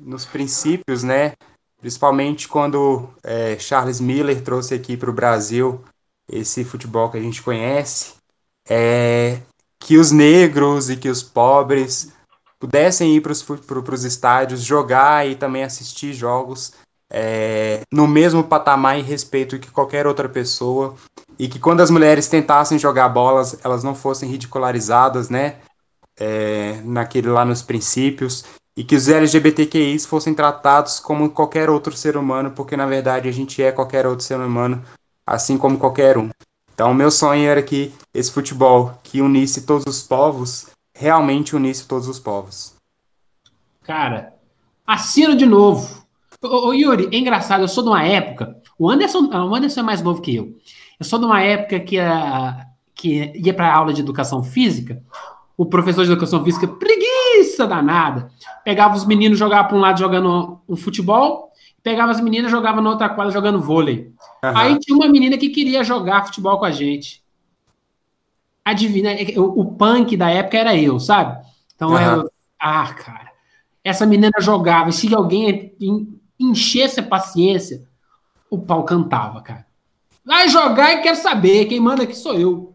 [0.00, 1.32] nos princípios, né?
[1.80, 5.84] Principalmente quando é, Charles Miller trouxe aqui para o Brasil
[6.30, 8.14] esse futebol que a gente conhece,
[8.68, 9.42] é,
[9.78, 12.13] que os negros e que os pobres
[12.64, 13.30] pudessem ir para
[13.94, 16.72] os estádios, jogar e também assistir jogos
[17.12, 20.94] é, no mesmo patamar e respeito que qualquer outra pessoa
[21.38, 25.56] e que quando as mulheres tentassem jogar bolas, elas não fossem ridicularizadas, né?
[26.18, 32.16] É, naquele lá nos princípios e que os LGBTQIs fossem tratados como qualquer outro ser
[32.16, 34.82] humano, porque na verdade a gente é qualquer outro ser humano,
[35.26, 36.30] assim como qualquer um.
[36.72, 42.08] Então, meu sonho era que esse futebol que unisse todos os povos realmente unisse todos
[42.08, 42.74] os povos.
[43.82, 44.34] Cara,
[44.86, 46.04] assino de novo.
[46.42, 48.56] Ô, ô, Yuri, é engraçado, eu sou de uma época.
[48.78, 50.56] O Anderson, o Anderson é mais novo que eu.
[50.98, 55.02] Eu sou de uma época que, a, que ia para aula de educação física.
[55.56, 58.30] O professor de educação física, preguiça danada,
[58.64, 62.90] pegava os meninos, jogava para um lado jogando um futebol, pegava as meninas, jogava na
[62.90, 64.12] outra quadra jogando vôlei.
[64.42, 64.58] Aham.
[64.58, 67.23] Aí tinha uma menina que queria jogar futebol com a gente.
[68.64, 71.44] Adivinha, é o, punk da época era eu, sabe?
[71.74, 72.22] Então Aham.
[72.22, 72.30] eu.
[72.58, 73.30] Ah, cara.
[73.82, 76.08] Essa menina jogava, e se alguém en-
[76.40, 77.82] enchesse a paciência,
[78.50, 79.66] o pau cantava, cara.
[80.24, 82.74] Vai jogar e quero saber, quem manda aqui sou eu.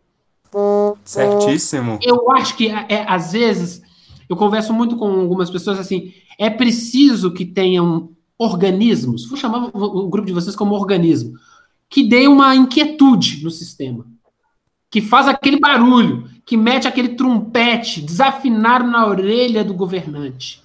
[1.03, 1.97] Certíssimo.
[2.01, 3.81] Eu acho que, é, às vezes,
[4.27, 10.07] eu converso muito com algumas pessoas assim, é preciso que tenham organismos, vou chamar o
[10.07, 11.33] grupo de vocês como organismo,
[11.89, 14.05] que dê uma inquietude no sistema,
[14.89, 20.61] que faz aquele barulho, que mete aquele trompete desafinado na orelha do governante.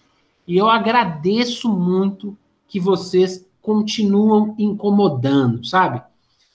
[0.46, 6.02] E eu agradeço muito que vocês continuam incomodando, sabe?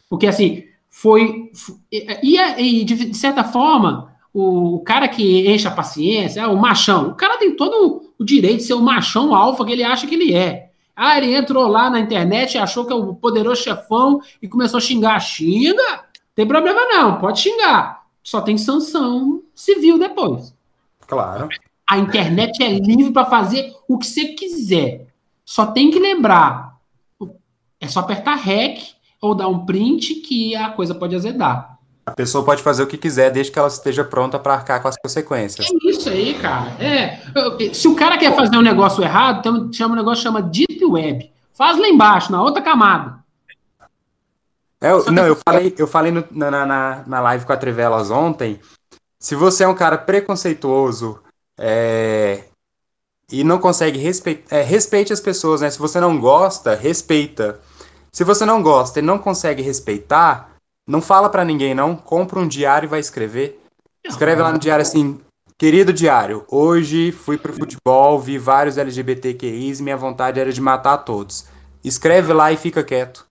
[0.09, 1.51] Porque assim, foi.
[1.91, 7.15] E, e de, certa forma, o, cara que enche a paciência, ah, o machão, o
[7.15, 10.33] cara tem todo o direito de ser o machão alfa que ele acha que ele
[10.33, 10.71] é.
[10.95, 14.81] Ah, ele entrou lá na internet achou que é o poderoso chefão e começou a
[14.81, 15.19] xingar.
[15.19, 16.08] Xinga!
[16.39, 18.05] Tem problema não, pode xingar.
[18.23, 20.55] Só tem sanção civil depois.
[21.05, 21.49] Claro.
[21.85, 25.07] A internet é livre para fazer o que você quiser.
[25.43, 26.77] Só tem que lembrar.
[27.77, 28.79] É só apertar REC
[29.21, 31.77] ou dar um print que a coisa pode azedar.
[32.05, 34.87] A pessoa pode fazer o que quiser desde que ela esteja pronta para arcar com
[34.87, 35.67] as consequências.
[35.69, 36.71] É isso aí, cara.
[36.81, 40.85] É, se o cara quer fazer um negócio errado, tem, chama um negócio chama Deep
[40.85, 41.33] Web.
[41.51, 43.18] Faz lá embaixo, na outra camada.
[44.81, 48.09] É, eu, não, eu falei, eu falei no, na, na, na live com a Trivelas
[48.09, 48.59] ontem.
[49.19, 51.21] Se você é um cara preconceituoso
[51.57, 52.45] é,
[53.29, 55.69] e não consegue respeitar, é, respeite as pessoas, né?
[55.69, 57.59] Se você não gosta, respeita.
[58.11, 60.55] Se você não gosta e não consegue respeitar,
[60.87, 61.95] não fala para ninguém, não.
[61.95, 63.61] Compra um diário e vai escrever.
[64.03, 65.19] Escreve lá no diário assim:
[65.57, 70.99] Querido diário, hoje fui pro futebol, vi vários LGBTQIs e minha vontade era de matar
[70.99, 71.45] todos.
[71.83, 73.28] Escreve lá e fica quieto.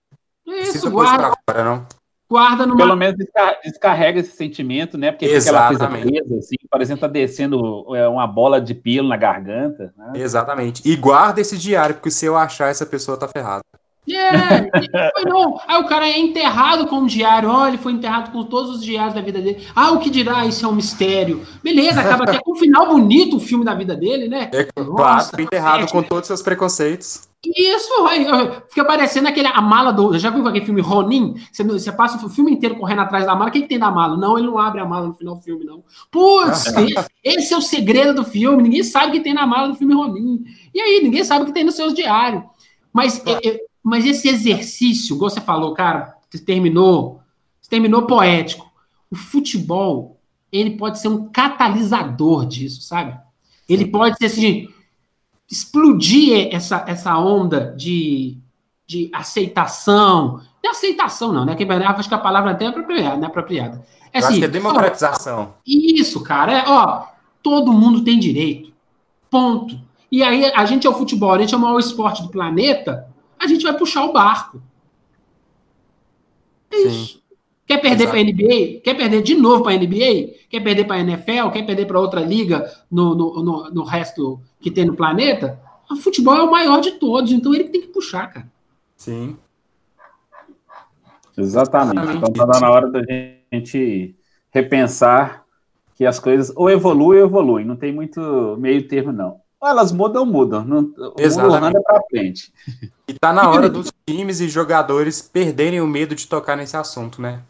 [0.53, 1.33] Isso, guarda.
[1.49, 1.85] Fora, não.
[2.31, 3.15] Guarda no Pelo menos
[3.63, 5.11] descarrega esse sentimento, né?
[5.11, 5.73] Porque Exatamente.
[5.73, 9.91] fica aquela coisa presa, assim, parecendo tá descendo é, uma bola de pelo na garganta.
[9.97, 10.11] Né?
[10.15, 10.87] Exatamente.
[10.87, 13.63] E guarda esse diário, porque se eu achar, essa pessoa tá ferrada.
[14.09, 14.67] Yeah,
[15.13, 15.59] foi não.
[15.67, 17.49] Aí o cara é enterrado com um diário.
[17.49, 19.67] Olha, ele foi enterrado com todos os diários da vida dele.
[19.75, 20.45] Ah, o que dirá?
[20.45, 21.45] Isso é um mistério.
[21.63, 24.49] Beleza, acaba até com um final bonito o filme da vida dele, né?
[24.51, 27.29] É claro, enterrado é, com todos os seus preconceitos.
[27.45, 27.89] Isso,
[28.67, 30.17] fica parecendo aquele, a mala do.
[30.17, 31.35] Já viu aquele filme Ronin?
[31.51, 33.49] Você, você passa o filme inteiro correndo atrás da mala.
[33.49, 34.17] O que, que tem na mala?
[34.17, 35.83] Não, ele não abre a mala no final do filme, não.
[36.11, 36.65] Putz,
[37.23, 38.63] esse é o segredo do filme.
[38.63, 40.43] Ninguém sabe o que tem na mala do filme Ronin.
[40.73, 42.43] E aí, ninguém sabe o que tem nos seus diários.
[42.91, 47.21] Mas é, é mas esse exercício, igual você falou, cara, você terminou,
[47.59, 48.69] você terminou poético.
[49.09, 50.19] O futebol,
[50.51, 53.19] ele pode ser um catalisador disso, sabe?
[53.67, 54.67] Ele pode ser assim,
[55.49, 58.37] explodir essa, essa onda de,
[58.85, 60.41] de aceitação.
[60.63, 61.55] Não é aceitação, não, né?
[61.55, 63.17] Que, acho que a palavra até é apropriada.
[63.17, 63.83] Não é apropriada.
[64.13, 65.53] É, assim, acho que é democratização.
[65.55, 66.51] Ó, isso, cara.
[66.51, 67.07] É, ó,
[67.41, 68.71] todo mundo tem direito.
[69.31, 69.79] Ponto.
[70.11, 73.08] E aí, a gente é o futebol, a gente é o maior esporte do planeta
[73.39, 74.61] a gente vai puxar o barco.
[76.71, 77.13] É isso.
[77.13, 77.19] Sim.
[77.65, 78.81] Quer perder para a NBA?
[78.83, 80.33] Quer perder de novo para a NBA?
[80.49, 81.49] Quer perder para a NFL?
[81.53, 85.59] Quer perder para outra liga no, no, no, no, resto que tem no planeta?
[85.89, 88.51] O futebol é o maior de todos, então ele tem que puxar, cara.
[88.97, 89.37] Sim.
[91.37, 91.99] Exatamente.
[91.99, 92.31] Exatamente.
[92.31, 93.01] Então tá na hora da
[93.53, 94.15] gente
[94.51, 95.45] repensar
[95.95, 97.65] que as coisas ou evoluem ou evoluem.
[97.65, 99.41] Não tem muito meio termo, não.
[99.61, 100.63] Elas mudam ou mudam.
[100.63, 101.65] Não, Exatamente.
[101.65, 102.53] anda para frente.
[103.07, 107.21] E tá na hora dos times e jogadores perderem o medo de tocar nesse assunto,
[107.21, 107.41] né?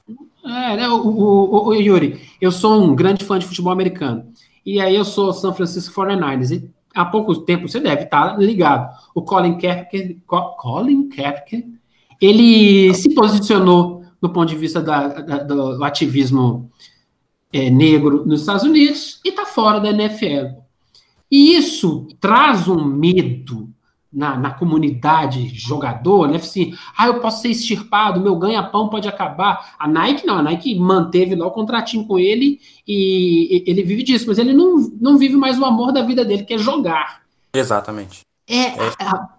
[0.43, 4.31] É, né, o, o, o, Yuri, eu sou um grande fã de futebol americano.
[4.65, 6.51] E aí eu sou São Francisco 49ers.
[6.51, 8.89] E há pouco tempo você deve estar ligado.
[9.13, 11.77] O Colin Kaepernick, Colin Kaepernick,
[12.19, 16.69] ele se posicionou do ponto de vista da, da, do ativismo
[17.53, 20.59] é, negro nos Estados Unidos e está fora da NFL.
[21.31, 23.69] E isso traz um medo
[24.11, 26.37] na, na comunidade jogador, né?
[26.37, 29.75] Assim, ah, eu posso ser extirpado, meu ganha-pão pode acabar.
[29.77, 34.01] A Nike não, a Nike manteve lá o contratinho com ele e, e ele vive
[34.01, 37.21] disso, mas ele não, não vive mais o amor da vida dele, que é jogar.
[37.53, 38.21] Exatamente.
[38.47, 38.89] É, é.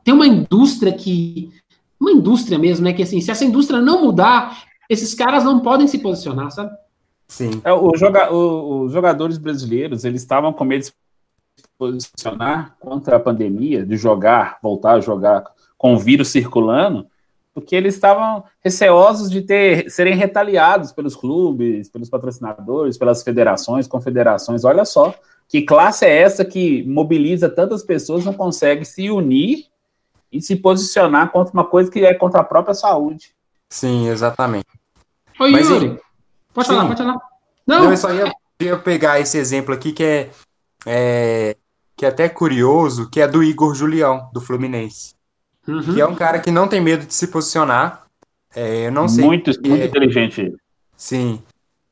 [0.05, 1.51] tem uma indústria que.
[1.99, 2.93] Uma indústria mesmo, né?
[2.93, 6.70] Que assim, se essa indústria não mudar, esses caras não podem se posicionar, sabe?
[7.28, 7.61] Sim.
[7.62, 10.93] É, o joga, o, os jogadores brasileiros, eles estavam com medo de
[11.78, 15.44] posicionar contra a pandemia, de jogar, voltar a jogar
[15.78, 17.07] com o vírus circulando,
[17.55, 24.64] porque eles estavam receosos de ter, serem retaliados pelos clubes, pelos patrocinadores, pelas federações, confederações.
[24.64, 25.14] Olha só,
[25.48, 29.66] que classe é essa que mobiliza tantas pessoas, não consegue se unir
[30.30, 33.34] e se posicionar contra uma coisa que é contra a própria saúde.
[33.68, 34.68] Sim, exatamente.
[35.40, 35.98] Oi, Mas, Yuri.
[36.55, 36.74] Pode sim.
[36.74, 37.20] falar, pode falar.
[37.66, 40.30] Não, não eu só ia, ia, pegar esse exemplo aqui que é,
[40.87, 41.57] é
[41.97, 45.14] que é até curioso, que é do Igor Julião, do Fluminense.
[45.68, 45.83] Uhum.
[45.83, 48.07] Que é um cara que não tem medo de se posicionar.
[48.55, 49.22] É, eu não sei.
[49.22, 49.87] Muito, muito é...
[49.87, 50.57] inteligente.
[50.97, 51.43] Sim.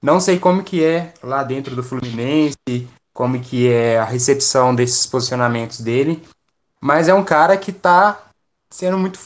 [0.01, 5.05] Não sei como que é lá dentro do Fluminense, como que é a recepção desses
[5.05, 6.23] posicionamentos dele.
[6.81, 8.19] Mas é um cara que tá
[8.71, 9.19] sendo muito,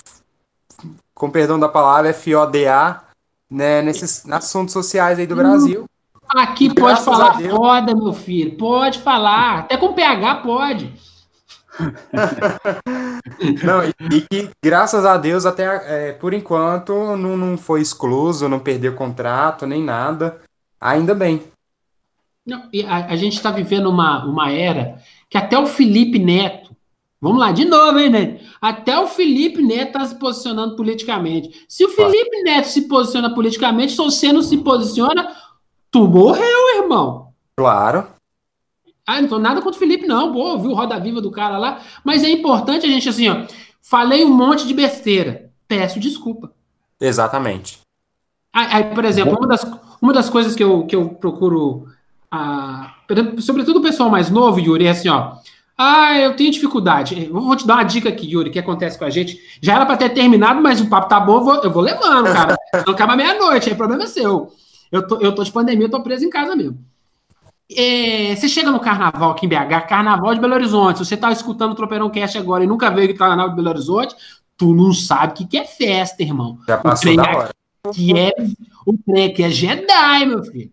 [1.14, 3.02] com perdão da palavra, FODA,
[3.50, 5.84] né, nesses assuntos sociais aí do Brasil.
[6.36, 8.56] Aqui pode falar foda, meu filho.
[8.56, 9.60] Pode falar.
[9.60, 10.92] Até com PH pode.
[13.64, 18.48] não, e, e, que, graças a Deus, até é, por enquanto, não, não foi excluso,
[18.48, 20.40] não perdeu contrato, nem nada.
[20.80, 21.42] Ainda bem.
[22.44, 24.98] Não, a, a, gente está vivendo uma, uma era
[25.30, 26.74] que até o Felipe Neto,
[27.20, 28.44] vamos lá, de novo, hein, Neto?
[28.60, 31.64] Até o Felipe Neto está se posicionando politicamente.
[31.68, 35.28] Se o Felipe Neto se posiciona politicamente, se você não se posiciona,
[35.92, 37.28] Tu morreu, irmão.
[37.56, 38.06] Claro.
[39.06, 40.32] Ah, não tô nada contra o Felipe, não.
[40.32, 41.82] Pô, viu Roda Viva do cara lá.
[42.02, 43.44] Mas é importante a gente, assim, ó.
[43.82, 45.50] Falei um monte de besteira.
[45.68, 46.50] Peço desculpa.
[46.98, 47.80] Exatamente.
[48.54, 49.66] Aí, aí, por exemplo, uma das,
[50.00, 51.86] uma das coisas que eu, que eu procuro.
[52.30, 52.94] Ah,
[53.40, 55.34] sobretudo o pessoal mais novo, Yuri, é assim, ó.
[55.76, 57.28] Ah, eu tenho dificuldade.
[57.30, 59.38] Vou te dar uma dica aqui, Yuri, que acontece com a gente.
[59.60, 62.32] Já era para ter terminado, mas o papo tá bom, eu vou, eu vou levando,
[62.32, 62.56] cara.
[62.86, 64.52] Não acaba meia-noite, aí problema é seu.
[64.92, 66.78] Eu tô, eu tô de pandemia, eu tô preso em casa mesmo.
[67.74, 70.98] É, você chega no carnaval aqui em BH, carnaval de Belo Horizonte.
[70.98, 73.70] Se você tá escutando o Tropeirão Cast agora e nunca veio que carnaval de Belo
[73.70, 74.14] Horizonte,
[74.56, 76.58] tu não sabe o que, que é festa, irmão.
[76.68, 77.54] Já passou da hora.
[77.94, 78.32] Que é,
[78.86, 80.70] o trem que é Jedi, meu filho.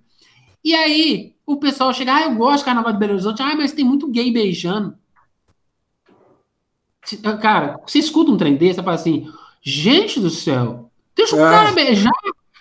[0.64, 3.72] E aí, o pessoal chega, ah, eu gosto de carnaval de Belo Horizonte, ah, mas
[3.72, 4.96] tem muito gay beijando.
[7.42, 11.50] Cara, você escuta um trem desse, você fala assim, gente do céu, deixa o é.
[11.50, 12.12] cara beijar,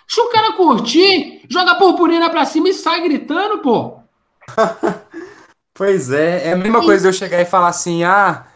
[0.09, 3.99] deixa o cara curtir, joga a purpurina pra cima e sai gritando, pô.
[5.73, 8.47] pois é, é a mesma coisa de eu chegar e falar assim, ah,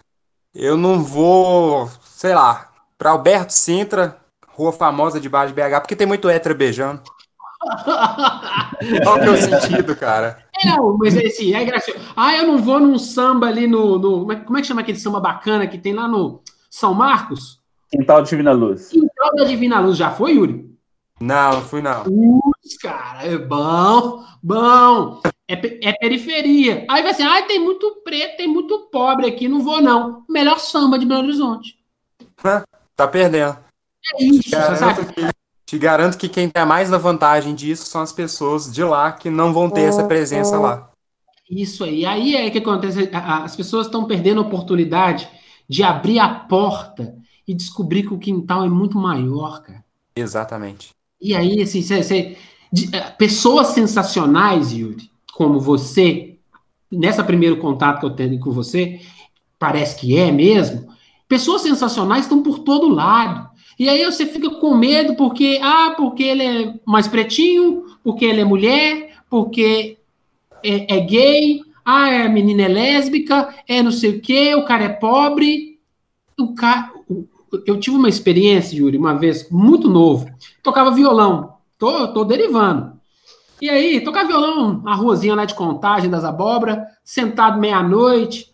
[0.54, 5.96] eu não vou, sei lá, pra Alberto Sintra, rua famosa de baixo de BH, porque
[5.96, 7.02] tem muito hétero beijando.
[9.04, 10.44] Qual que é o sentido, cara?
[10.62, 12.00] É, não, mas esse é gracioso.
[12.16, 13.98] Ah, eu não vou num samba ali no.
[13.98, 17.62] no é, como é que chama aquele samba bacana que tem lá no São Marcos?
[17.90, 18.90] Quintal da Divina Luz.
[18.90, 20.73] Quintal da Divina Luz, já foi, Yuri?
[21.24, 22.04] Não, não fui não.
[22.04, 25.22] Putz, cara, é bom, bom.
[25.48, 26.86] É, é, periferia.
[26.90, 30.26] Aí vai assim, ah, tem muito preto, tem muito pobre aqui, não vou não.
[30.30, 31.80] Melhor samba de Belo Horizonte.
[32.94, 33.58] Tá perdendo.
[34.16, 35.06] É isso, você sabe?
[35.14, 35.30] Que
[35.66, 39.30] te garanto que quem tem mais na vantagem disso são as pessoas de lá que
[39.30, 40.92] não vão ter essa presença lá.
[41.50, 42.06] Isso aí.
[42.06, 43.10] Aí é que acontece.
[43.14, 45.30] As pessoas estão perdendo a oportunidade
[45.70, 47.16] de abrir a porta
[47.48, 49.84] e descobrir que o quintal é muito maior, cara.
[50.16, 50.94] Exatamente.
[51.24, 52.36] E aí, assim, cê, cê,
[52.70, 56.36] de, é, pessoas sensacionais, Yuri, como você,
[56.92, 59.00] nessa primeiro contato que eu tenho com você,
[59.58, 60.86] parece que é mesmo.
[61.30, 63.50] Pessoas sensacionais estão por todo lado.
[63.80, 68.42] E aí você fica com medo porque, ah, porque ele é mais pretinho, porque ele
[68.42, 69.98] é mulher, porque
[70.62, 74.84] é, é gay, ah, a menina é lésbica, é não sei o quê, o cara
[74.84, 75.80] é pobre.
[76.38, 76.93] O cara,
[77.66, 80.30] eu tive uma experiência, Yuri, uma vez, muito novo.
[80.62, 81.58] Tocava violão.
[81.78, 82.94] Tô, tô derivando.
[83.62, 88.54] E aí, tocava violão, a ruazinha lá de contagem das abóboras, sentado meia-noite,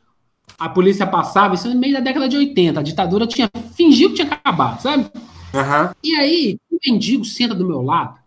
[0.57, 4.15] a polícia passava, isso no meio da década de 80, a ditadura tinha fingiu que
[4.15, 5.09] tinha acabado, sabe?
[5.53, 5.93] Uhum.
[6.03, 8.19] E aí, o mendigo senta do meu lado.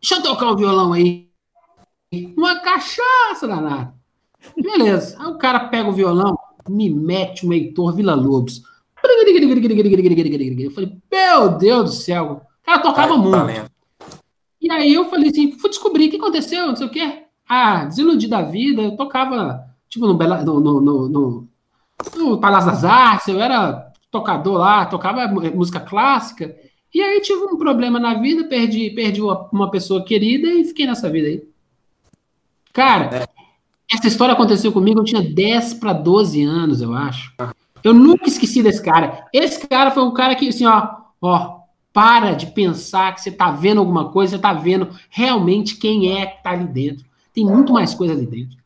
[0.00, 1.28] Deixa eu tocar um violão aí.
[2.36, 3.92] Uma cachaça danada.
[4.56, 5.16] Beleza.
[5.18, 6.38] Aí o cara pega o violão,
[6.68, 8.62] me mete um Heitor Vila Lobos.
[10.64, 12.42] Eu falei, meu Deus do céu.
[12.62, 13.70] O cara tocava muito.
[14.60, 17.22] E aí eu falei assim, fui descobrir o que aconteceu, não sei o quê.
[17.48, 21.48] Ah, desiludi da vida, eu tocava tipo, no, Bela, no, no, no,
[22.16, 26.56] no Palácio das Artes, eu era tocador lá, tocava música clássica.
[26.92, 31.10] E aí tive um problema na vida, perdi, perdi uma pessoa querida e fiquei nessa
[31.10, 31.42] vida aí.
[32.72, 33.26] Cara, é.
[33.94, 37.34] essa história aconteceu comigo, eu tinha 10 para 12 anos, eu acho.
[37.82, 39.26] Eu nunca esqueci desse cara.
[39.32, 41.60] Esse cara foi um cara que, assim, ó, ó,
[41.92, 46.26] para de pensar que você tá vendo alguma coisa, você tá vendo realmente quem é
[46.26, 47.06] que tá ali dentro.
[47.32, 48.56] Tem muito mais coisa ali dentro.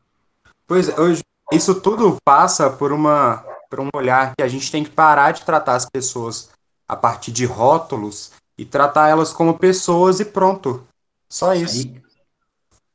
[0.67, 4.83] Pois é, hoje, isso tudo passa por uma por um olhar que a gente tem
[4.83, 6.51] que parar de tratar as pessoas
[6.89, 10.85] a partir de rótulos e tratar elas como pessoas e pronto.
[11.29, 11.89] Só isso.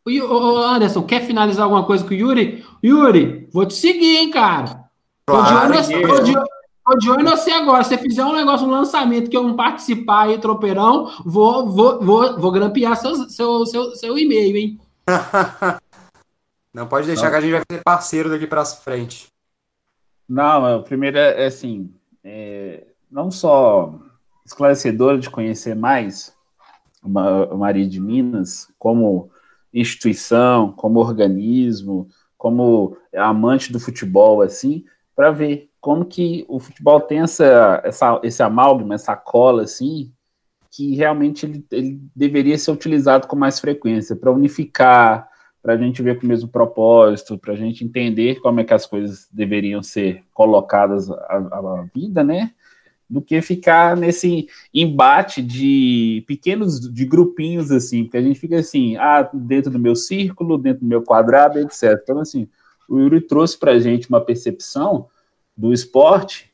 [0.06, 0.22] Aí.
[0.22, 2.66] Ô, Anderson, quer finalizar alguma coisa com o Yuri?
[2.84, 4.85] Yuri, vou te seguir, hein, cara.
[5.28, 5.74] Claro,
[6.86, 7.84] tô de olho você agora.
[7.84, 12.00] Se você fizer um negócio, um lançamento que eu não participar aí, tropeirão, vou, vou,
[12.00, 14.80] vou, vou grampear seu, seu, seu, seu e-mail, hein?
[16.74, 17.32] Não pode deixar não.
[17.32, 19.32] que a gente vai ser parceiro daqui para frente.
[20.28, 21.90] Não, o primeiro é, é assim,
[22.22, 23.98] é, não só
[24.46, 26.36] esclarecedor de conhecer mais
[27.02, 29.32] a Maria de Minas como
[29.74, 34.84] instituição, como organismo, como amante do futebol, assim,
[35.16, 40.12] para ver como que o futebol tem essa, essa, esse amálgama, essa cola, assim,
[40.72, 45.30] que realmente ele, ele deveria ser utilizado com mais frequência para unificar,
[45.66, 48.74] para a gente ver com o mesmo propósito, para a gente entender como é que
[48.74, 52.52] as coisas deveriam ser colocadas à, vida, né?
[53.10, 58.96] Do que ficar nesse embate de pequenos, de grupinhos, assim, porque a gente fica assim,
[58.98, 62.00] ah, dentro do meu círculo, dentro do meu quadrado, etc.
[62.04, 62.48] Então, assim,
[62.88, 65.08] o Yuri trouxe para a gente uma percepção
[65.56, 66.52] do esporte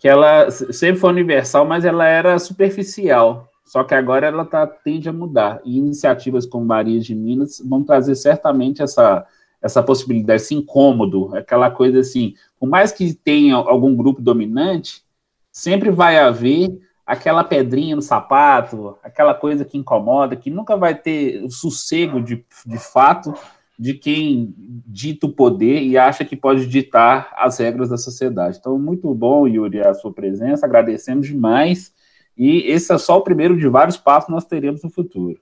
[0.00, 3.48] que ela sempre foi universal, mas ela era superficial.
[3.62, 5.60] Só que agora ela tá, tende a mudar.
[5.62, 9.26] E iniciativas como Maria de Minas vão trazer certamente essa,
[9.60, 15.04] essa possibilidade, esse incômodo, aquela coisa assim, por mais que tenha algum grupo dominante,
[15.52, 21.44] sempre vai haver aquela pedrinha no sapato, aquela coisa que incomoda, que nunca vai ter
[21.44, 23.34] o sossego de, de fato
[23.80, 24.54] de quem
[24.86, 28.58] dita o poder e acha que pode ditar as regras da sociedade.
[28.60, 31.90] Então, muito bom, Yuri, a sua presença, agradecemos demais.
[32.36, 35.40] E esse é só o primeiro de vários passos que nós teremos no futuro.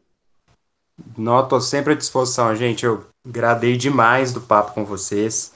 [1.16, 2.86] Não, estou sempre à disposição, gente.
[2.86, 5.53] Eu gradei demais do papo com vocês.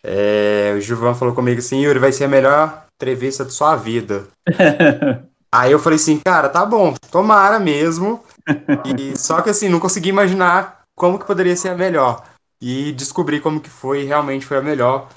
[0.00, 4.28] É, o Gilvan falou comigo assim, Yuri, vai ser a melhor entrevista da sua vida.
[5.52, 8.22] Aí eu falei assim, cara, tá bom, tomara mesmo.
[8.98, 12.22] E, só que assim, não consegui imaginar como que poderia ser a melhor.
[12.60, 15.08] E descobri como que foi, realmente foi a melhor.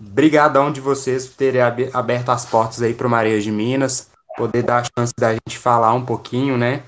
[0.00, 1.60] Brigadão de vocês por terem
[1.92, 5.58] aberto as portas aí para o Maria de Minas, poder dar a chance da gente
[5.58, 6.82] falar um pouquinho, né?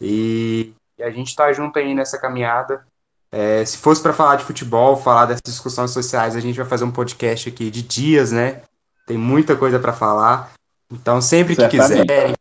[0.00, 2.84] E, e a gente está junto aí nessa caminhada.
[3.30, 6.84] É, se fosse para falar de futebol, falar dessas discussões sociais, a gente vai fazer
[6.84, 8.62] um podcast aqui de dias, né?
[9.06, 10.52] Tem muita coisa para falar.
[10.92, 12.34] Então, sempre que quiserem,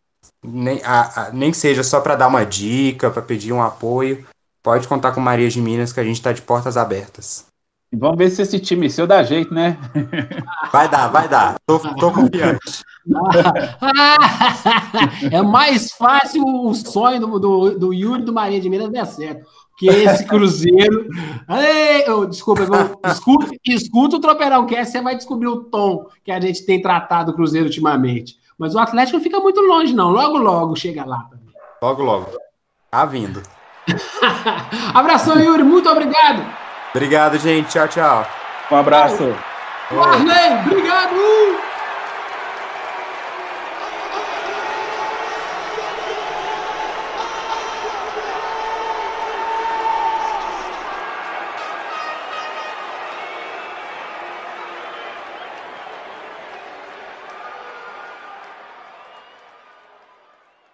[0.43, 4.25] nem, a, a, nem que seja só para dar uma dica, para pedir um apoio,
[4.65, 7.45] pode contar com Maria de Minas que a gente está de portas abertas.
[7.93, 9.77] E vamos ver se esse time seu dá jeito, né?
[10.73, 11.55] Vai dar, vai dar.
[11.65, 12.83] Tô, tô confiante.
[15.31, 19.47] é mais fácil o sonho do, do, do Yuri do Maria de Minas dar certo.
[19.77, 21.07] Que esse Cruzeiro.
[21.47, 26.31] Ei, oh, desculpa, eu, escuta, escuta o Tropeirão que você vai descobrir o tom que
[26.31, 28.37] a gente tem tratado o Cruzeiro ultimamente.
[28.57, 30.09] Mas o Atlético não fica muito longe, não.
[30.09, 31.29] Logo, logo chega lá.
[31.81, 32.31] Logo, logo.
[32.89, 33.41] Tá vindo.
[34.93, 35.63] Abração, Yuri.
[35.63, 36.45] Muito obrigado.
[36.93, 37.69] Obrigado, gente.
[37.69, 38.27] Tchau, tchau.
[38.71, 39.35] Um abraço.
[39.91, 41.74] Marley, obrigado.